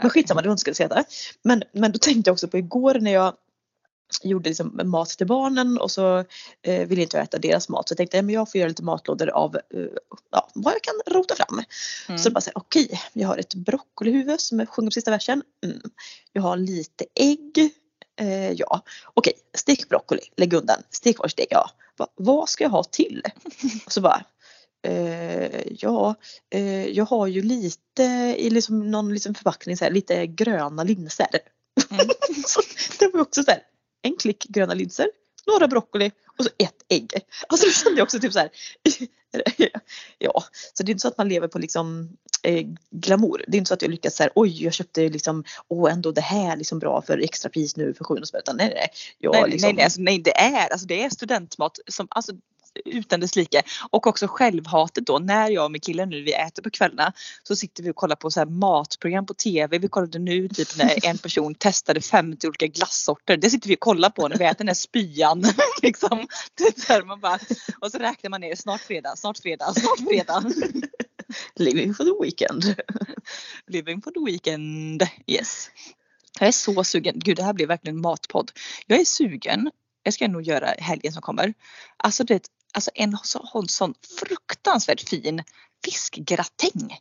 Men 0.00 0.10
skitsamma, 0.10 0.42
det 0.42 0.48
var 0.48 0.52
inte 0.52 0.60
skulle 0.60 0.74
säga 0.74 0.88
där. 0.88 1.04
Men, 1.42 1.62
men 1.72 1.92
då 1.92 1.98
tänkte 1.98 2.28
jag 2.28 2.32
också 2.32 2.48
på 2.48 2.58
igår 2.58 2.94
när 2.94 3.12
jag 3.12 3.34
gjorde 4.22 4.48
liksom 4.48 4.80
mat 4.84 5.08
till 5.08 5.26
barnen 5.26 5.78
och 5.78 5.90
så 5.90 6.24
eh, 6.62 6.86
ville 6.88 7.02
inte 7.02 7.16
jag 7.16 7.24
äta 7.24 7.38
deras 7.38 7.68
mat 7.68 7.88
så 7.88 7.92
jag 7.92 7.96
tänkte 7.96 8.18
att 8.18 8.32
jag 8.32 8.50
får 8.50 8.58
göra 8.58 8.68
lite 8.68 8.82
matlådor 8.82 9.28
av 9.28 9.56
eh, 9.56 9.86
ja, 10.30 10.50
vad 10.54 10.74
jag 10.74 10.82
kan 10.82 11.14
rota 11.14 11.34
fram. 11.34 11.62
Mm. 12.08 12.18
Så 12.18 12.30
bara 12.30 12.40
säga 12.40 12.52
okej, 12.54 13.00
jag 13.12 13.28
har 13.28 13.38
ett 13.38 13.54
broccolihuvud 13.54 14.40
som 14.40 14.66
sjunger 14.66 14.90
på 14.90 14.92
sista 14.92 15.10
versen. 15.10 15.42
Mm. 15.64 15.80
Jag 16.32 16.42
har 16.42 16.56
lite 16.56 17.04
ägg. 17.14 17.70
Eh, 18.20 18.52
ja, 18.52 18.82
okej, 19.14 19.32
stek 19.54 19.88
broccoli, 19.88 20.20
lägg 20.36 20.52
undan. 20.52 20.82
Stek 20.90 21.18
var 21.18 21.28
steg, 21.28 21.46
ja. 21.50 21.70
Va, 21.96 22.06
vad 22.14 22.48
ska 22.48 22.64
jag 22.64 22.70
ha 22.70 22.84
till? 22.84 23.22
Så 23.86 24.00
bara 24.00 24.24
Eh, 24.86 25.72
ja, 25.78 26.14
eh, 26.50 26.86
jag 26.86 27.04
har 27.04 27.26
ju 27.26 27.42
lite 27.42 28.02
i 28.38 28.50
liksom 28.50 28.90
någon 28.90 29.14
liksom 29.14 29.34
förpackning 29.34 29.76
så 29.76 29.84
här, 29.84 29.92
lite 29.92 30.26
gröna 30.26 30.84
linser. 30.84 31.38
Mm. 31.90 32.06
så 32.46 32.60
det 32.98 33.10
var 33.12 33.20
också 33.20 33.42
så 33.42 33.50
här, 33.50 33.62
en 34.02 34.16
klick 34.16 34.44
gröna 34.48 34.74
linser, 34.74 35.08
några 35.46 35.68
broccoli 35.68 36.10
och 36.38 36.44
så 36.44 36.50
ett 36.58 36.84
ägg. 36.88 37.12
Alltså 37.46 37.66
det 37.66 37.72
kände 37.72 37.98
jag 37.98 38.04
också 38.04 38.20
typ 38.20 38.32
så 38.32 38.38
här. 38.38 38.50
ja, 40.18 40.44
så 40.74 40.82
det 40.82 40.90
är 40.90 40.92
inte 40.92 41.02
så 41.02 41.08
att 41.08 41.18
man 41.18 41.28
lever 41.28 41.48
på 41.48 41.58
liksom 41.58 42.16
eh, 42.42 42.66
glamour. 42.90 43.44
Det 43.48 43.56
är 43.56 43.58
inte 43.58 43.68
så 43.68 43.74
att 43.74 43.82
jag 43.82 43.90
lyckats 43.90 44.16
så 44.16 44.22
här, 44.22 44.32
oj 44.34 44.64
jag 44.64 44.72
köpte 44.72 45.08
liksom, 45.08 45.44
åh 45.68 45.92
ändå 45.92 46.12
det 46.12 46.20
här 46.20 46.56
liksom 46.56 46.78
bra 46.78 47.02
för 47.02 47.18
extrapris 47.18 47.76
nu 47.76 47.94
för 47.94 48.04
700 48.04 48.26
spänn. 48.26 48.40
Utan 48.40 48.56
nej 48.56 48.72
nej. 48.74 48.88
Jag, 49.18 49.32
nej, 49.32 49.50
liksom, 49.50 49.66
nej, 49.66 49.74
nej, 49.74 49.84
alltså, 49.84 50.00
nej 50.00 50.18
det 50.18 50.40
är, 50.40 50.68
alltså, 50.68 50.86
det 50.86 51.02
är 51.02 51.10
studentmat 51.10 51.78
som, 51.88 52.08
alltså, 52.10 52.32
utan 52.84 53.20
dess 53.20 53.36
like. 53.36 53.62
Och 53.90 54.06
också 54.06 54.26
självhatet 54.28 55.06
då 55.06 55.18
när 55.18 55.50
jag 55.50 55.64
och 55.64 55.72
min 55.72 55.80
kille 55.80 56.06
nu 56.06 56.22
vi 56.22 56.32
äter 56.32 56.62
på 56.62 56.70
kvällarna 56.70 57.12
så 57.42 57.56
sitter 57.56 57.82
vi 57.82 57.90
och 57.90 57.96
kollar 57.96 58.16
på 58.16 58.30
så 58.30 58.40
här 58.40 58.46
matprogram 58.46 59.26
på 59.26 59.34
TV. 59.34 59.78
Vi 59.78 59.88
kollade 59.88 60.18
nu 60.18 60.48
typ 60.48 60.76
när 60.78 61.06
en 61.06 61.18
person 61.18 61.54
testade 61.54 62.00
50 62.00 62.46
olika 62.46 62.66
glassorter. 62.66 63.36
Det 63.36 63.50
sitter 63.50 63.68
vi 63.68 63.74
och 63.74 63.80
kollar 63.80 64.10
på 64.10 64.28
när 64.28 64.38
vi 64.38 64.44
äter 64.44 64.58
den 64.58 64.68
här 64.68 64.74
spyan. 64.74 65.44
liksom. 65.82 66.26
det 66.54 66.64
är 66.64 67.00
så 67.00 67.06
man 67.06 67.20
bara, 67.20 67.38
och 67.80 67.90
så 67.90 67.98
räknar 67.98 68.30
man 68.30 68.40
ner 68.40 68.54
snart 68.54 68.80
fredag, 68.80 69.16
snart 69.16 69.38
fredag, 69.38 69.74
snart 69.74 69.98
fredag. 70.08 70.44
Living 71.56 71.94
for 71.94 72.04
the 72.04 72.24
weekend. 72.24 72.74
Living 73.66 74.02
for 74.02 74.10
the 74.10 74.32
weekend. 74.32 75.02
Yes. 75.26 75.70
Jag 76.40 76.48
är 76.48 76.52
så 76.52 76.84
sugen. 76.84 77.18
Gud 77.18 77.36
det 77.36 77.42
här 77.42 77.52
blir 77.52 77.66
verkligen 77.66 77.96
en 77.96 78.02
matpodd. 78.02 78.50
Jag 78.86 79.00
är 79.00 79.04
sugen. 79.04 79.70
Jag 80.02 80.14
ska 80.14 80.28
nog 80.28 80.42
göra 80.42 80.66
helgen 80.78 81.12
som 81.12 81.22
kommer. 81.22 81.54
Alltså 81.96 82.24
det 82.24 82.48
alltså 82.72 82.90
en 82.94 83.18
sån, 83.22 83.68
sån 83.68 83.94
fruktansvärt 84.18 85.08
fin 85.08 85.42
fiskgratäng. 85.84 86.98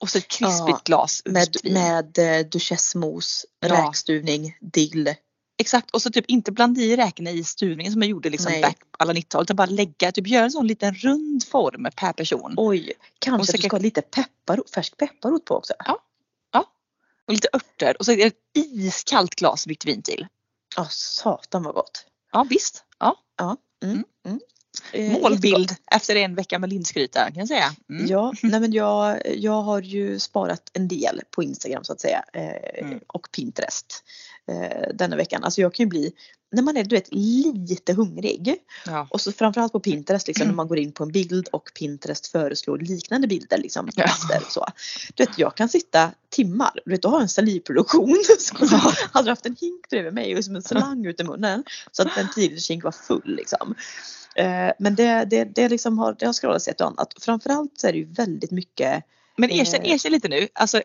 Och 0.00 0.08
så 0.08 0.18
ett 0.18 0.28
krispigt 0.28 0.68
Ja, 0.68 0.80
glas 0.84 1.22
Med, 1.24 1.56
med 1.64 2.18
eh, 2.18 2.46
duchessmos, 2.46 3.46
Ja. 3.60 3.86
räkstuvning, 3.86 4.56
dill. 4.60 5.14
Exakt 5.60 5.90
och 5.90 6.02
så 6.02 6.10
typ 6.10 6.24
inte 6.28 6.52
blanda 6.52 6.80
i 6.80 6.96
räkorna 6.96 7.30
i 7.30 7.44
stuvningen 7.44 7.92
som 7.92 8.02
jag 8.02 8.10
gjorde 8.10 8.30
liksom 8.30 8.52
Nej. 8.52 8.62
back 8.62 8.76
alla 8.98 9.12
90-talet 9.12 9.46
utan 9.46 9.56
bara 9.56 9.66
lägga, 9.66 10.12
typ 10.12 10.26
göra 10.26 10.44
en 10.44 10.50
sån 10.50 10.66
liten 10.66 10.94
rund 10.94 11.44
form 11.44 11.86
per 11.96 12.12
person. 12.12 12.54
Oj, 12.56 12.92
kanske 13.18 13.36
Och 13.36 13.48
att 13.48 13.62
du 13.62 13.68
ska 13.68 13.76
ha 13.76 13.82
lite 13.82 14.02
pepparrot, 14.02 14.70
färsk 14.70 14.96
pepparrot 14.96 15.44
på 15.44 15.54
också. 15.54 15.74
Och 17.28 17.34
lite 17.34 17.48
örter 17.52 17.96
och 17.98 18.04
så 18.04 18.12
ett 18.12 18.34
iskallt 18.54 19.34
glas 19.34 19.66
vitt 19.66 19.84
vin 19.84 20.02
till. 20.02 20.26
Ja, 20.76 20.86
satan 20.90 21.62
vad 21.62 21.74
gott. 21.74 22.06
Ja 22.32 22.46
visst. 22.50 22.84
Ja. 22.98 23.16
Mm. 23.38 23.56
Mm. 23.82 24.04
Mm. 24.26 24.40
Eh. 24.92 25.12
Målbild 25.12 25.74
efter 25.90 26.16
en 26.16 26.34
vecka 26.34 26.58
med 26.58 26.70
linsgryta 26.70 27.24
kan 27.24 27.38
jag 27.38 27.48
säga. 27.48 27.74
Mm. 27.90 28.06
Ja, 28.06 28.32
nej 28.42 28.60
men 28.60 28.72
jag, 28.72 29.20
jag 29.36 29.62
har 29.62 29.82
ju 29.82 30.18
sparat 30.18 30.70
en 30.72 30.88
del 30.88 31.20
på 31.30 31.42
Instagram 31.42 31.84
så 31.84 31.92
att 31.92 32.00
säga 32.00 32.24
eh, 32.32 32.84
Mm. 32.84 33.00
och 33.06 33.28
Pinterest 33.36 34.04
eh, 34.48 34.88
denna 34.94 35.16
veckan. 35.16 35.44
Alltså 35.44 35.60
jag 35.60 35.74
kan 35.74 35.84
ju 35.84 35.88
bli, 35.90 36.12
när 36.52 36.62
man 36.62 36.76
är 36.76 36.84
du 36.84 36.96
vet 36.96 37.08
lite 37.12 37.92
hungrig 37.92 38.54
Ja. 38.86 39.06
och 39.10 39.20
så 39.20 39.32
framförallt 39.32 39.72
på 39.72 39.80
Pinterest 39.80 40.26
liksom 40.26 40.46
när 40.46 40.54
man 40.54 40.68
går 40.68 40.78
in 40.78 40.92
på 40.92 41.04
en 41.04 41.12
bild 41.12 41.48
och 41.52 41.70
Pinterest 41.78 42.26
föreslår 42.26 42.78
liknande 42.78 43.26
bilder 43.28 43.58
liksom. 43.58 43.88
Ja. 43.94 44.08
Så. 44.48 44.66
Du 45.14 45.24
vet 45.24 45.38
jag 45.38 45.54
kan 45.56 45.68
sitta 45.68 46.10
timmar, 46.30 46.80
du 46.84 46.90
vet 46.90 47.02
du 47.02 47.08
har 47.08 47.20
en 47.20 47.28
salivproduktion. 47.28 48.16
Så 48.38 48.54
Ja. 48.70 48.92
hade 49.12 49.30
haft 49.30 49.46
en 49.46 49.56
hink 49.60 49.88
bredvid 49.90 50.14
mig 50.14 50.36
och 50.36 50.44
som 50.44 50.56
en 50.56 50.62
slang 50.62 51.06
ut 51.06 51.20
i 51.20 51.24
munnen 51.24 51.64
så 51.92 52.02
att 52.02 52.14
den 52.16 52.28
tidigare 52.34 52.60
hink 52.68 52.84
var 52.84 52.92
full 52.92 53.22
liksom. 53.36 53.74
Eh, 54.36 54.70
Men 54.78 54.94
det, 54.94 55.24
det, 55.30 55.44
det, 55.44 55.68
liksom 55.68 55.98
har, 55.98 56.16
det 56.18 56.26
har 56.26 56.32
scrollats 56.32 56.68
ett 56.68 56.80
och 56.80 56.86
annat. 56.86 57.14
Framförallt 57.20 57.72
så 57.80 57.86
är 57.86 57.92
det 57.92 57.98
ju 57.98 58.04
väldigt 58.12 58.50
mycket 58.50 59.04
Men 59.36 59.50
erkänn, 59.50 59.82
Eh. 59.82 59.92
erkänn 59.92 60.12
lite 60.12 60.28
nu. 60.28 60.48
Alltså, 60.52 60.82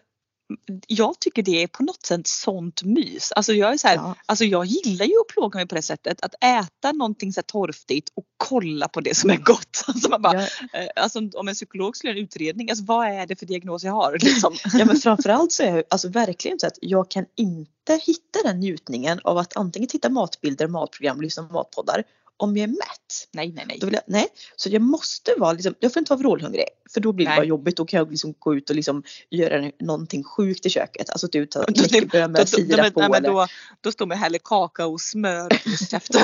jag 0.87 1.19
tycker 1.19 1.43
det 1.43 1.63
är 1.63 1.67
på 1.67 1.83
något 1.83 2.05
sätt 2.05 2.27
sånt 2.27 2.83
mys. 2.83 3.31
Alltså 3.31 3.53
jag, 3.53 3.73
är 3.73 3.77
så 3.77 3.87
här, 3.87 3.95
Ja. 3.95 4.15
alltså 4.25 4.45
jag 4.45 4.65
gillar 4.65 5.05
ju 5.05 5.13
att 5.21 5.27
plåga 5.27 5.57
mig 5.57 5.67
på 5.67 5.75
det 5.75 5.81
sättet. 5.81 6.21
Att 6.21 6.33
äta 6.43 6.91
någonting 6.91 7.33
så 7.33 7.41
torftigt 7.41 8.09
och 8.15 8.23
kolla 8.37 8.87
på 8.87 9.01
det 9.01 9.15
som 9.17 9.29
är 9.29 9.37
gott. 9.37 9.83
Alltså 9.87 10.09
man 10.09 10.21
bara, 10.21 10.41
Ja, 10.41 10.47
eh, 10.79 10.87
alltså 10.95 11.19
om 11.33 11.47
en 11.47 11.53
psykolog 11.53 11.97
skulle 11.97 12.11
göra 12.11 12.19
en 12.19 12.23
utredning, 12.23 12.69
alltså 12.69 12.85
vad 12.85 13.07
är 13.07 13.25
det 13.27 13.35
för 13.35 13.45
diagnos 13.45 13.83
jag 13.83 13.91
har? 13.93 14.11
Liksom. 14.21 14.53
ja 14.73 14.85
men 14.85 14.95
framförallt 14.97 15.51
så 15.51 15.63
är 15.63 15.75
jag 15.75 15.83
alltså 15.89 16.07
verkligen 16.09 16.59
så 16.59 16.67
att 16.67 16.77
jag 16.81 17.11
kan 17.11 17.25
inte 17.35 17.99
hitta 18.05 18.39
den 18.43 18.59
njutningen 18.59 19.19
av 19.23 19.37
att 19.37 19.57
antingen 19.57 19.89
titta 19.89 20.09
matbilder, 20.09 20.67
matprogram, 20.67 21.21
lyssna 21.21 21.43
på 21.43 21.53
matpoddar 21.53 22.03
om 22.43 22.57
jag 22.57 22.63
är 22.63 22.67
mätt. 22.67 23.27
Nej, 23.31 23.51
nej, 23.55 23.65
nej. 23.67 23.77
Jag, 23.81 24.01
nej, 24.07 24.27
så 24.55 24.69
jag 24.69 24.81
måste 24.81 25.33
vara 25.37 25.53
liksom, 25.53 25.75
jag 25.79 25.93
får 25.93 25.99
inte 25.99 26.09
vara 26.13 26.19
vrålhungrig 26.19 26.65
för 26.93 27.01
då 27.01 27.11
blir 27.11 27.25
det 27.25 27.29
Nej. 27.29 27.37
bara 27.39 27.45
jobbigt. 27.45 27.77
Då 27.77 27.85
kan 27.85 27.97
jag 27.97 28.11
liksom 28.11 28.33
gå 28.39 28.55
ut 28.55 28.69
och 28.69 28.75
liksom 28.75 29.03
göra 29.29 29.71
någonting 29.79 30.23
sjukt 30.23 30.65
i 30.65 30.69
köket. 30.69 31.09
Alltså 31.09 31.27
typ 31.27 31.51
Då- 31.51 31.63
då- 31.67 31.73
knäckebröd 31.73 32.31
med 32.31 32.49
sirap 32.49 32.93
på. 32.93 32.99
nej, 32.99 33.09
men 33.09 33.23
då, 33.23 33.47
då 33.81 33.91
står 33.91 34.05
man 34.05 34.17
häller 34.17 34.39
kakao 34.43 34.91
och 34.93 35.01
smör 35.01 35.53
i 35.53 35.77
käften. 35.89 36.21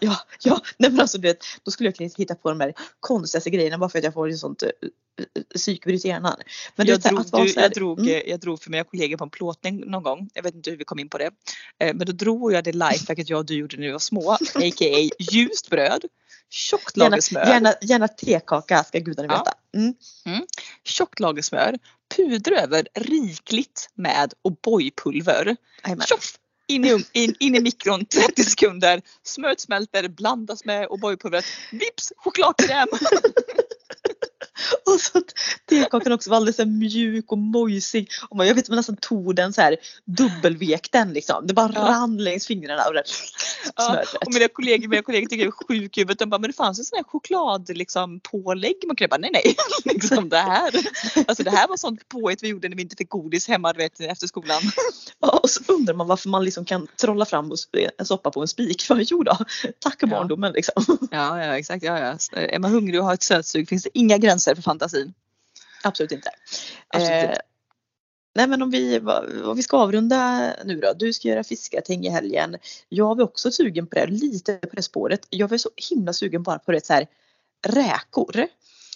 Ja, 0.00 0.16
ja, 0.40 0.60
nej 0.78 0.90
men 0.90 1.00
alltså 1.00 1.18
du 1.18 1.28
vet, 1.28 1.38
då 1.62 1.70
skulle 1.70 1.88
jag 1.88 1.96
kunna 1.96 2.10
hitta 2.16 2.34
på 2.34 2.48
de 2.48 2.60
här 2.60 2.74
konstigaste 3.00 3.50
grejerna 3.50 3.78
bara 3.78 3.90
för 3.90 3.98
att 3.98 4.04
jag 4.04 4.14
får 4.14 4.28
ett 4.28 4.38
sånt 4.38 4.62
uh, 4.62 4.68
psykbryt 5.54 6.04
hjärnan. 6.04 6.36
Men 6.76 6.86
jag, 6.86 7.04
här, 7.04 7.10
drog, 7.10 7.20
att 7.20 7.32
vara 7.32 7.44
du, 7.44 7.52
jag, 7.56 7.72
drog, 7.72 7.98
mm. 8.00 8.12
eh, 8.12 8.22
jag 8.26 8.40
drog 8.40 8.62
för 8.62 8.70
mina 8.70 8.84
kollegor 8.84 9.16
på 9.16 9.24
en 9.24 9.30
plåtning 9.30 9.90
någon 9.90 10.02
gång. 10.02 10.30
Jag 10.34 10.42
vet 10.42 10.54
inte 10.54 10.70
hur 10.70 10.76
vi 10.76 10.84
kom 10.84 10.98
in 10.98 11.08
på 11.08 11.18
det. 11.18 11.30
Eh, 11.78 11.94
Men 11.94 12.06
då 12.06 12.12
drog 12.12 12.52
jag 12.52 12.64
det 12.64 12.72
lifehacket 12.72 13.30
jag 13.30 13.38
och 13.38 13.46
du 13.46 13.54
gjorde 13.54 13.76
när 13.76 13.86
vi 13.86 13.92
var 13.92 13.98
små. 13.98 14.30
A.k.a. 14.54 15.10
ljust 15.18 15.70
bröd. 15.70 16.04
Tjockt 16.50 16.96
lager 16.96 17.20
smör. 17.20 17.46
gärna, 17.46 17.74
gärna 17.82 18.08
tekaka 18.08 18.84
ska 18.84 18.98
gudarna 18.98 19.32
Ja. 19.32 19.38
veta. 19.38 19.52
Mm. 20.26 20.46
Tjockt 20.84 21.20
lager 21.20 21.42
smör. 21.42 21.78
Pudra 22.16 22.60
över 22.60 22.88
rikligt 22.94 23.88
med 23.94 24.34
O'boy-pulver. 24.44 25.56
Tjoff! 26.08 26.38
In 26.68 26.84
i, 26.84 26.92
ugn- 26.92 27.10
in, 27.12 27.34
in 27.40 27.54
i 27.54 27.60
mikron 27.60 28.04
30 28.04 28.44
sekunder. 28.44 29.02
Smöret 29.22 29.60
smälter, 29.60 30.08
blandas 30.08 30.64
med 30.64 30.88
O'boy-pulvret. 30.88 31.44
Vips! 31.72 32.12
Chokladkräm! 32.16 32.88
Och 34.86 35.00
så 35.00 35.18
att 35.18 35.24
tekakan 35.66 36.12
också 36.12 36.30
var 36.30 36.36
alldeles 36.36 36.58
mjuk 36.58 37.32
och 37.32 37.38
mojsig. 37.38 38.08
Och 38.28 38.36
man, 38.36 38.46
jag 38.46 38.54
vet 38.54 38.68
man 38.68 38.76
nästan 38.76 38.96
tog 38.96 39.34
den 39.36 39.52
så 39.52 39.60
här 39.60 39.76
dubbelvek 40.04 40.88
den 40.92 41.12
liksom. 41.12 41.46
Det 41.46 41.54
bara 41.54 41.72
Ja. 41.74 41.80
rann 41.80 42.16
längs 42.16 42.46
fingrarna 42.46 42.82
och 42.86 42.94
det 42.94 43.02
Ja, 43.76 44.02
och 44.26 44.32
mina 44.34 44.48
kollegor, 44.48 44.88
mina 44.88 45.02
kollegor 45.02 45.28
tycker 45.28 45.44
jag 45.44 45.54
är 45.60 45.66
sjuk 45.66 45.96
i 45.96 46.00
huvudet. 46.00 46.18
De 46.18 46.30
bara, 46.30 46.38
men 46.38 46.50
det 46.50 46.56
fanns 46.56 46.78
en 46.78 46.84
sån 46.84 46.96
här 46.96 47.04
choklad 47.04 47.76
liksom, 47.76 48.20
pålägg. 48.20 48.76
Man 48.86 48.96
kunde 48.96 49.08
bara, 49.08 49.16
nej 49.20 49.30
nej. 49.32 49.56
liksom 49.84 50.28
det 50.28 50.36
här. 50.38 50.74
Alltså 51.26 51.42
det 51.42 51.50
här 51.50 51.68
var 51.68 51.76
sånt 51.76 52.08
påhitt 52.08 52.42
vi 52.42 52.48
gjorde 52.48 52.68
när 52.68 52.76
vi 52.76 52.82
inte 52.82 52.96
fick 52.96 53.08
godis 53.08 53.48
hemma 53.48 53.72
vet, 53.72 54.00
efter 54.00 54.26
skolan. 54.26 54.62
Ja, 55.20 55.28
Och 55.42 55.50
så 55.50 55.60
undrar 55.72 55.94
man 55.94 56.06
varför 56.06 56.28
man 56.28 56.44
liksom 56.44 56.64
kan 56.64 56.86
trolla 57.00 57.24
fram 57.24 57.52
en 57.98 58.06
soppa 58.06 58.30
på 58.30 58.40
en 58.40 58.48
spik. 58.48 58.82
För 58.82 58.96
jo 59.00 59.22
då, 59.22 59.36
tack 59.78 59.96
Ja. 60.00 60.06
barndomen 60.06 60.52
liksom. 60.52 60.98
Ja, 61.10 61.44
ja 61.44 61.58
exakt. 61.58 61.84
Ja, 61.84 61.98
ja. 61.98 62.38
Är 62.40 62.58
man 62.58 62.70
hungrig 62.70 63.00
och 63.00 63.06
har 63.06 63.14
ett 63.14 63.22
sötsug 63.22 63.68
finns 63.68 63.82
det 63.82 63.90
inga 63.98 64.18
gränser 64.18 64.45
för 64.54 64.62
fantasin. 64.62 65.14
Absolut 65.84 66.12
inte. 66.12 66.30
Absolut 66.88 67.10
Eh, 67.10 67.22
inte. 67.22 67.40
Nej 68.34 68.46
men 68.46 68.62
om 68.62 68.70
vi, 68.70 69.00
om 69.44 69.56
vi 69.56 69.62
ska 69.62 69.78
avrunda 69.78 70.50
nu 70.64 70.80
då. 70.80 70.92
Du 70.92 71.12
ska 71.12 71.28
göra 71.28 71.44
fiskating 71.44 72.06
i 72.06 72.10
helgen. 72.10 72.56
Jag 72.88 73.16
var 73.16 73.24
också 73.24 73.50
sugen 73.50 73.86
på 73.86 73.94
det, 73.94 74.06
lite 74.06 74.56
på 74.56 74.76
det 74.76 74.82
spåret. 74.82 75.26
Jag 75.30 75.48
var 75.48 75.58
så 75.58 75.70
himla 75.90 76.12
sugen 76.12 76.42
bara 76.42 76.58
på 76.58 76.72
det 76.72 76.86
så 76.86 76.92
här 76.92 77.06
räkor. 77.66 78.46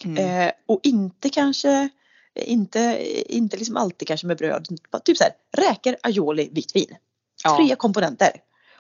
Mm. 0.05 0.47
Eh, 0.47 0.53
och 0.67 0.81
inte 0.83 1.29
kanske, 1.29 1.89
inte, 2.35 3.07
inte 3.35 3.57
liksom 3.57 3.77
alltid 3.77 4.09
kanske 4.09 4.27
med 4.27 4.37
bröd. 4.37 4.69
Typ 5.05 5.17
så 5.17 5.25
här 5.25 5.33
räkor, 5.57 5.97
aioli, 6.03 6.49
vitt 6.53 6.77
vin. 6.77 6.97
Ja. 7.45 7.57
Tre 7.57 7.77
komponenter. 7.77 8.31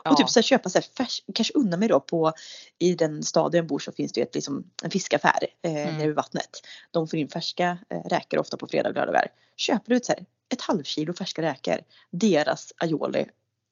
Ja. 0.04 0.10
Och 0.10 0.16
typ 0.16 0.28
så 0.28 0.38
här, 0.38 0.42
köpa 0.42 0.68
så 0.68 0.78
här 0.78 0.86
färs, 0.96 1.22
kanske 1.34 1.54
unna 1.54 1.76
mig 1.76 1.88
då 1.88 2.00
på 2.00 2.32
i 2.78 2.94
den 2.94 3.22
staden 3.22 3.58
jag 3.58 3.66
bor 3.66 3.78
så 3.78 3.92
finns 3.92 4.12
det 4.12 4.20
ju 4.20 4.24
ett, 4.24 4.34
liksom, 4.34 4.64
en 4.82 4.90
fiskaffär 4.90 5.46
eh, 5.62 5.72
Mm. 5.72 5.96
nere 5.96 6.06
vid 6.06 6.16
vattnet. 6.16 6.50
De 6.90 7.08
får 7.08 7.18
in 7.18 7.28
färska 7.28 7.78
eh, 7.90 8.08
räkor 8.10 8.38
ofta 8.40 8.56
på 8.56 8.66
fredag 8.66 8.88
och 8.88 8.94
lördagar. 8.94 9.26
Köper 9.56 9.90
du 9.90 9.96
ett, 9.96 10.04
så 10.04 10.12
här, 10.12 10.24
ett 10.52 10.60
halvkilo 10.60 11.12
färska 11.12 11.42
räkor, 11.42 11.78
deras 12.10 12.72
aioli, 12.76 13.26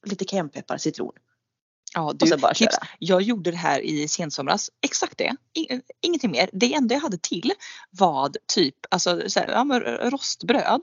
lite 0.07 0.25
cayennepeppar, 0.25 0.77
citron 0.77 1.13
Ja, 1.95 2.01
och 2.03 2.17
du, 2.17 2.27
sen 2.27 2.41
bara 2.41 2.55
tips. 2.55 2.75
köra. 2.75 2.87
Jag 2.99 3.23
gjorde 3.23 3.51
det 3.51 3.57
här 3.57 3.81
i 3.81 4.09
sensomras. 4.09 4.71
Exakt 4.81 5.19
det. 5.19 5.37
Ingenting 6.03 6.31
mer. 6.31 6.51
Det 6.53 6.75
enda 6.75 6.95
jag 6.95 7.01
hade 7.03 7.19
till 7.19 7.53
var 7.91 8.31
typ 8.55 8.75
alltså, 8.91 9.23
så 9.31 9.41
här, 9.41 9.49
ja, 9.49 9.65
rostbröd 10.11 10.81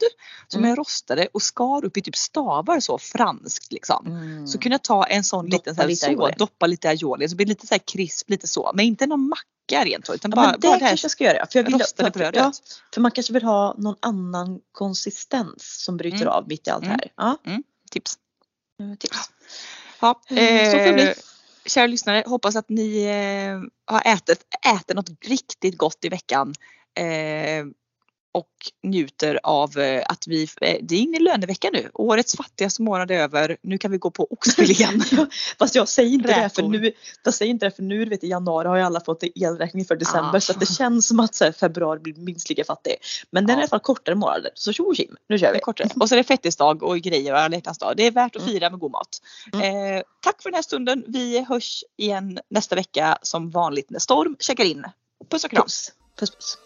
som 0.47 0.59
Mm. 0.59 0.69
jag 0.69 0.79
rostade 0.79 1.27
och 1.33 1.41
skar 1.41 1.85
upp 1.85 1.97
i 1.97 2.01
typ 2.01 2.15
stavar 2.15 2.79
så 2.79 2.97
franskt 2.97 3.71
liksom. 3.71 4.07
Mm. 4.07 4.47
Så 4.47 4.57
kunde 4.57 4.73
jag 4.73 4.83
ta 4.83 5.03
en 5.03 5.23
sån 5.23 5.45
Doppa 5.49 5.55
liten 5.57 5.75
så 5.75 5.81
här, 5.81 5.87
lite 5.87 5.99
så, 6.05 6.11
aioli. 6.11 6.33
doppa 6.37 6.67
lite 6.67 6.89
aioli 6.89 7.29
så 7.29 7.35
blir 7.35 7.45
det 7.45 7.49
lite 7.49 7.67
så 7.67 7.73
här 7.73 7.79
krisp 7.79 8.29
lite 8.29 8.47
så. 8.47 8.71
Men 8.73 8.85
inte 8.85 9.05
någon 9.07 9.27
macka 9.29 9.83
rent 9.85 10.09
utan 10.09 10.31
ja, 10.31 10.35
bara, 10.35 10.51
det 10.51 10.57
bara 10.57 10.77
det 10.77 10.83
här 10.83 10.89
kanske 10.89 11.05
jag 11.05 11.11
ska 11.11 11.23
göra. 11.23 11.45
För, 11.51 11.59
jag 11.59 11.63
vill, 11.63 11.73
rostade 11.73 12.11
för, 12.11 12.19
brödet. 12.19 12.35
ja, 12.35 12.51
för 12.93 13.01
man 13.01 13.11
kanske 13.11 13.33
vill 13.33 13.43
ha 13.43 13.75
någon 13.77 13.95
annan 13.99 14.59
konsistens 14.71 15.83
som 15.83 15.97
bryter 15.97 16.17
Mm. 16.21 16.27
av 16.33 16.47
mitt 16.47 16.67
i 16.67 16.69
allt 16.69 16.83
Mm. 16.85 16.99
här. 16.99 17.11
Ja, 17.15 17.37
Tips. 17.91 18.17
eh, 18.81 18.97
tips. 18.97 19.17
Ja, 20.01 20.21
Mm, 20.29 20.65
så 20.65 20.79
får 20.79 20.87
det 20.87 20.93
bli. 20.93 21.03
eh, 21.07 21.13
kära 21.65 21.87
lyssnare, 21.87 22.23
hoppas 22.25 22.55
att 22.55 22.69
ni 22.69 23.03
eh, 23.03 23.93
har 23.93 24.13
ätit, 24.13 24.45
ätit 24.75 24.95
något 24.95 25.09
riktigt 25.25 25.77
gott 25.77 26.05
i 26.05 26.09
veckan. 26.09 26.53
Eh, 26.97 27.65
och 28.35 28.49
njuter 28.83 29.39
av 29.43 29.77
eh, 29.77 30.03
att 30.09 30.27
vi, 30.27 30.43
eh, 30.61 30.77
det 30.81 30.95
är 30.95 30.99
inne 30.99 31.17
i 31.17 31.19
lönevecka 31.19 31.69
nu. 31.73 31.89
Årets 31.93 32.35
fattigaste 32.37 32.81
månad 32.81 33.11
är 33.11 33.15
över. 33.15 33.57
Nu 33.61 33.77
kan 33.77 33.91
vi 33.91 33.97
gå 33.97 34.11
på 34.11 34.27
oxfilén. 34.29 35.01
Fast 35.59 35.75
jag 35.75 35.87
säger 35.89 36.09
inte 36.13 36.27
det 36.41 36.49
för 36.55 36.63
nu, 36.63 36.91
jag 37.23 37.33
säger 37.33 37.49
inte 37.49 37.65
det 37.65 37.71
för 37.71 37.83
nu 37.83 38.05
vet, 38.05 38.23
i 38.23 38.27
januari 38.27 38.67
har 38.67 38.75
ju 38.75 38.81
alla 38.83 39.01
fått 39.01 39.23
elräkning 39.35 39.85
för 39.85 39.95
december 39.95 40.37
Ah. 40.37 40.41
så 40.41 40.53
det 40.53 40.65
känns 40.65 41.07
som 41.07 41.19
att 41.19 41.39
här, 41.39 41.51
februari 41.51 41.99
blir 41.99 42.13
minst 42.13 42.49
lika 42.49 42.63
fattig. 42.63 42.95
Men 43.31 43.45
den 43.45 43.49
är 43.49 43.53
Ja. 43.53 43.59
i 43.59 43.61
alla 43.63 43.69
fall 43.69 43.79
kortare 43.79 44.15
månader 44.15 44.51
så 44.53 44.73
tjo 44.73 44.95
tjim, 44.95 45.15
nu 45.29 45.37
kör 45.39 45.51
vi. 45.51 45.57
är 45.57 45.61
kortare. 45.61 45.89
Och 45.99 46.09
så 46.09 46.15
är 46.15 46.17
det 46.17 46.23
fettisdag 46.23 46.83
och 46.83 46.97
grejer 46.97 47.33
och 47.33 47.39
alla 47.39 47.59
dag. 47.59 47.93
Det 47.97 48.03
är 48.03 48.11
värt 48.11 48.35
att 48.35 48.41
Mm. 48.41 48.53
fira 48.53 48.69
med 48.69 48.79
god 48.79 48.91
mat. 48.91 49.21
Mm. 49.53 49.95
Eh, 49.97 50.03
tack 50.21 50.41
för 50.41 50.49
den 50.49 50.55
här 50.55 50.61
stunden. 50.61 51.03
Vi 51.07 51.45
hörs 51.49 51.83
igen 51.97 52.39
nästa 52.49 52.75
vecka 52.75 53.17
som 53.21 53.49
vanligt 53.49 53.89
när 53.89 53.99
Storm 53.99 54.35
checkar 54.39 54.63
in. 54.63 54.83
Puss 55.29 55.43
och 55.43 55.49
kram. 55.51 55.63
Puss. 55.63 55.91
Puss 56.19 56.31
puss. 56.31 56.57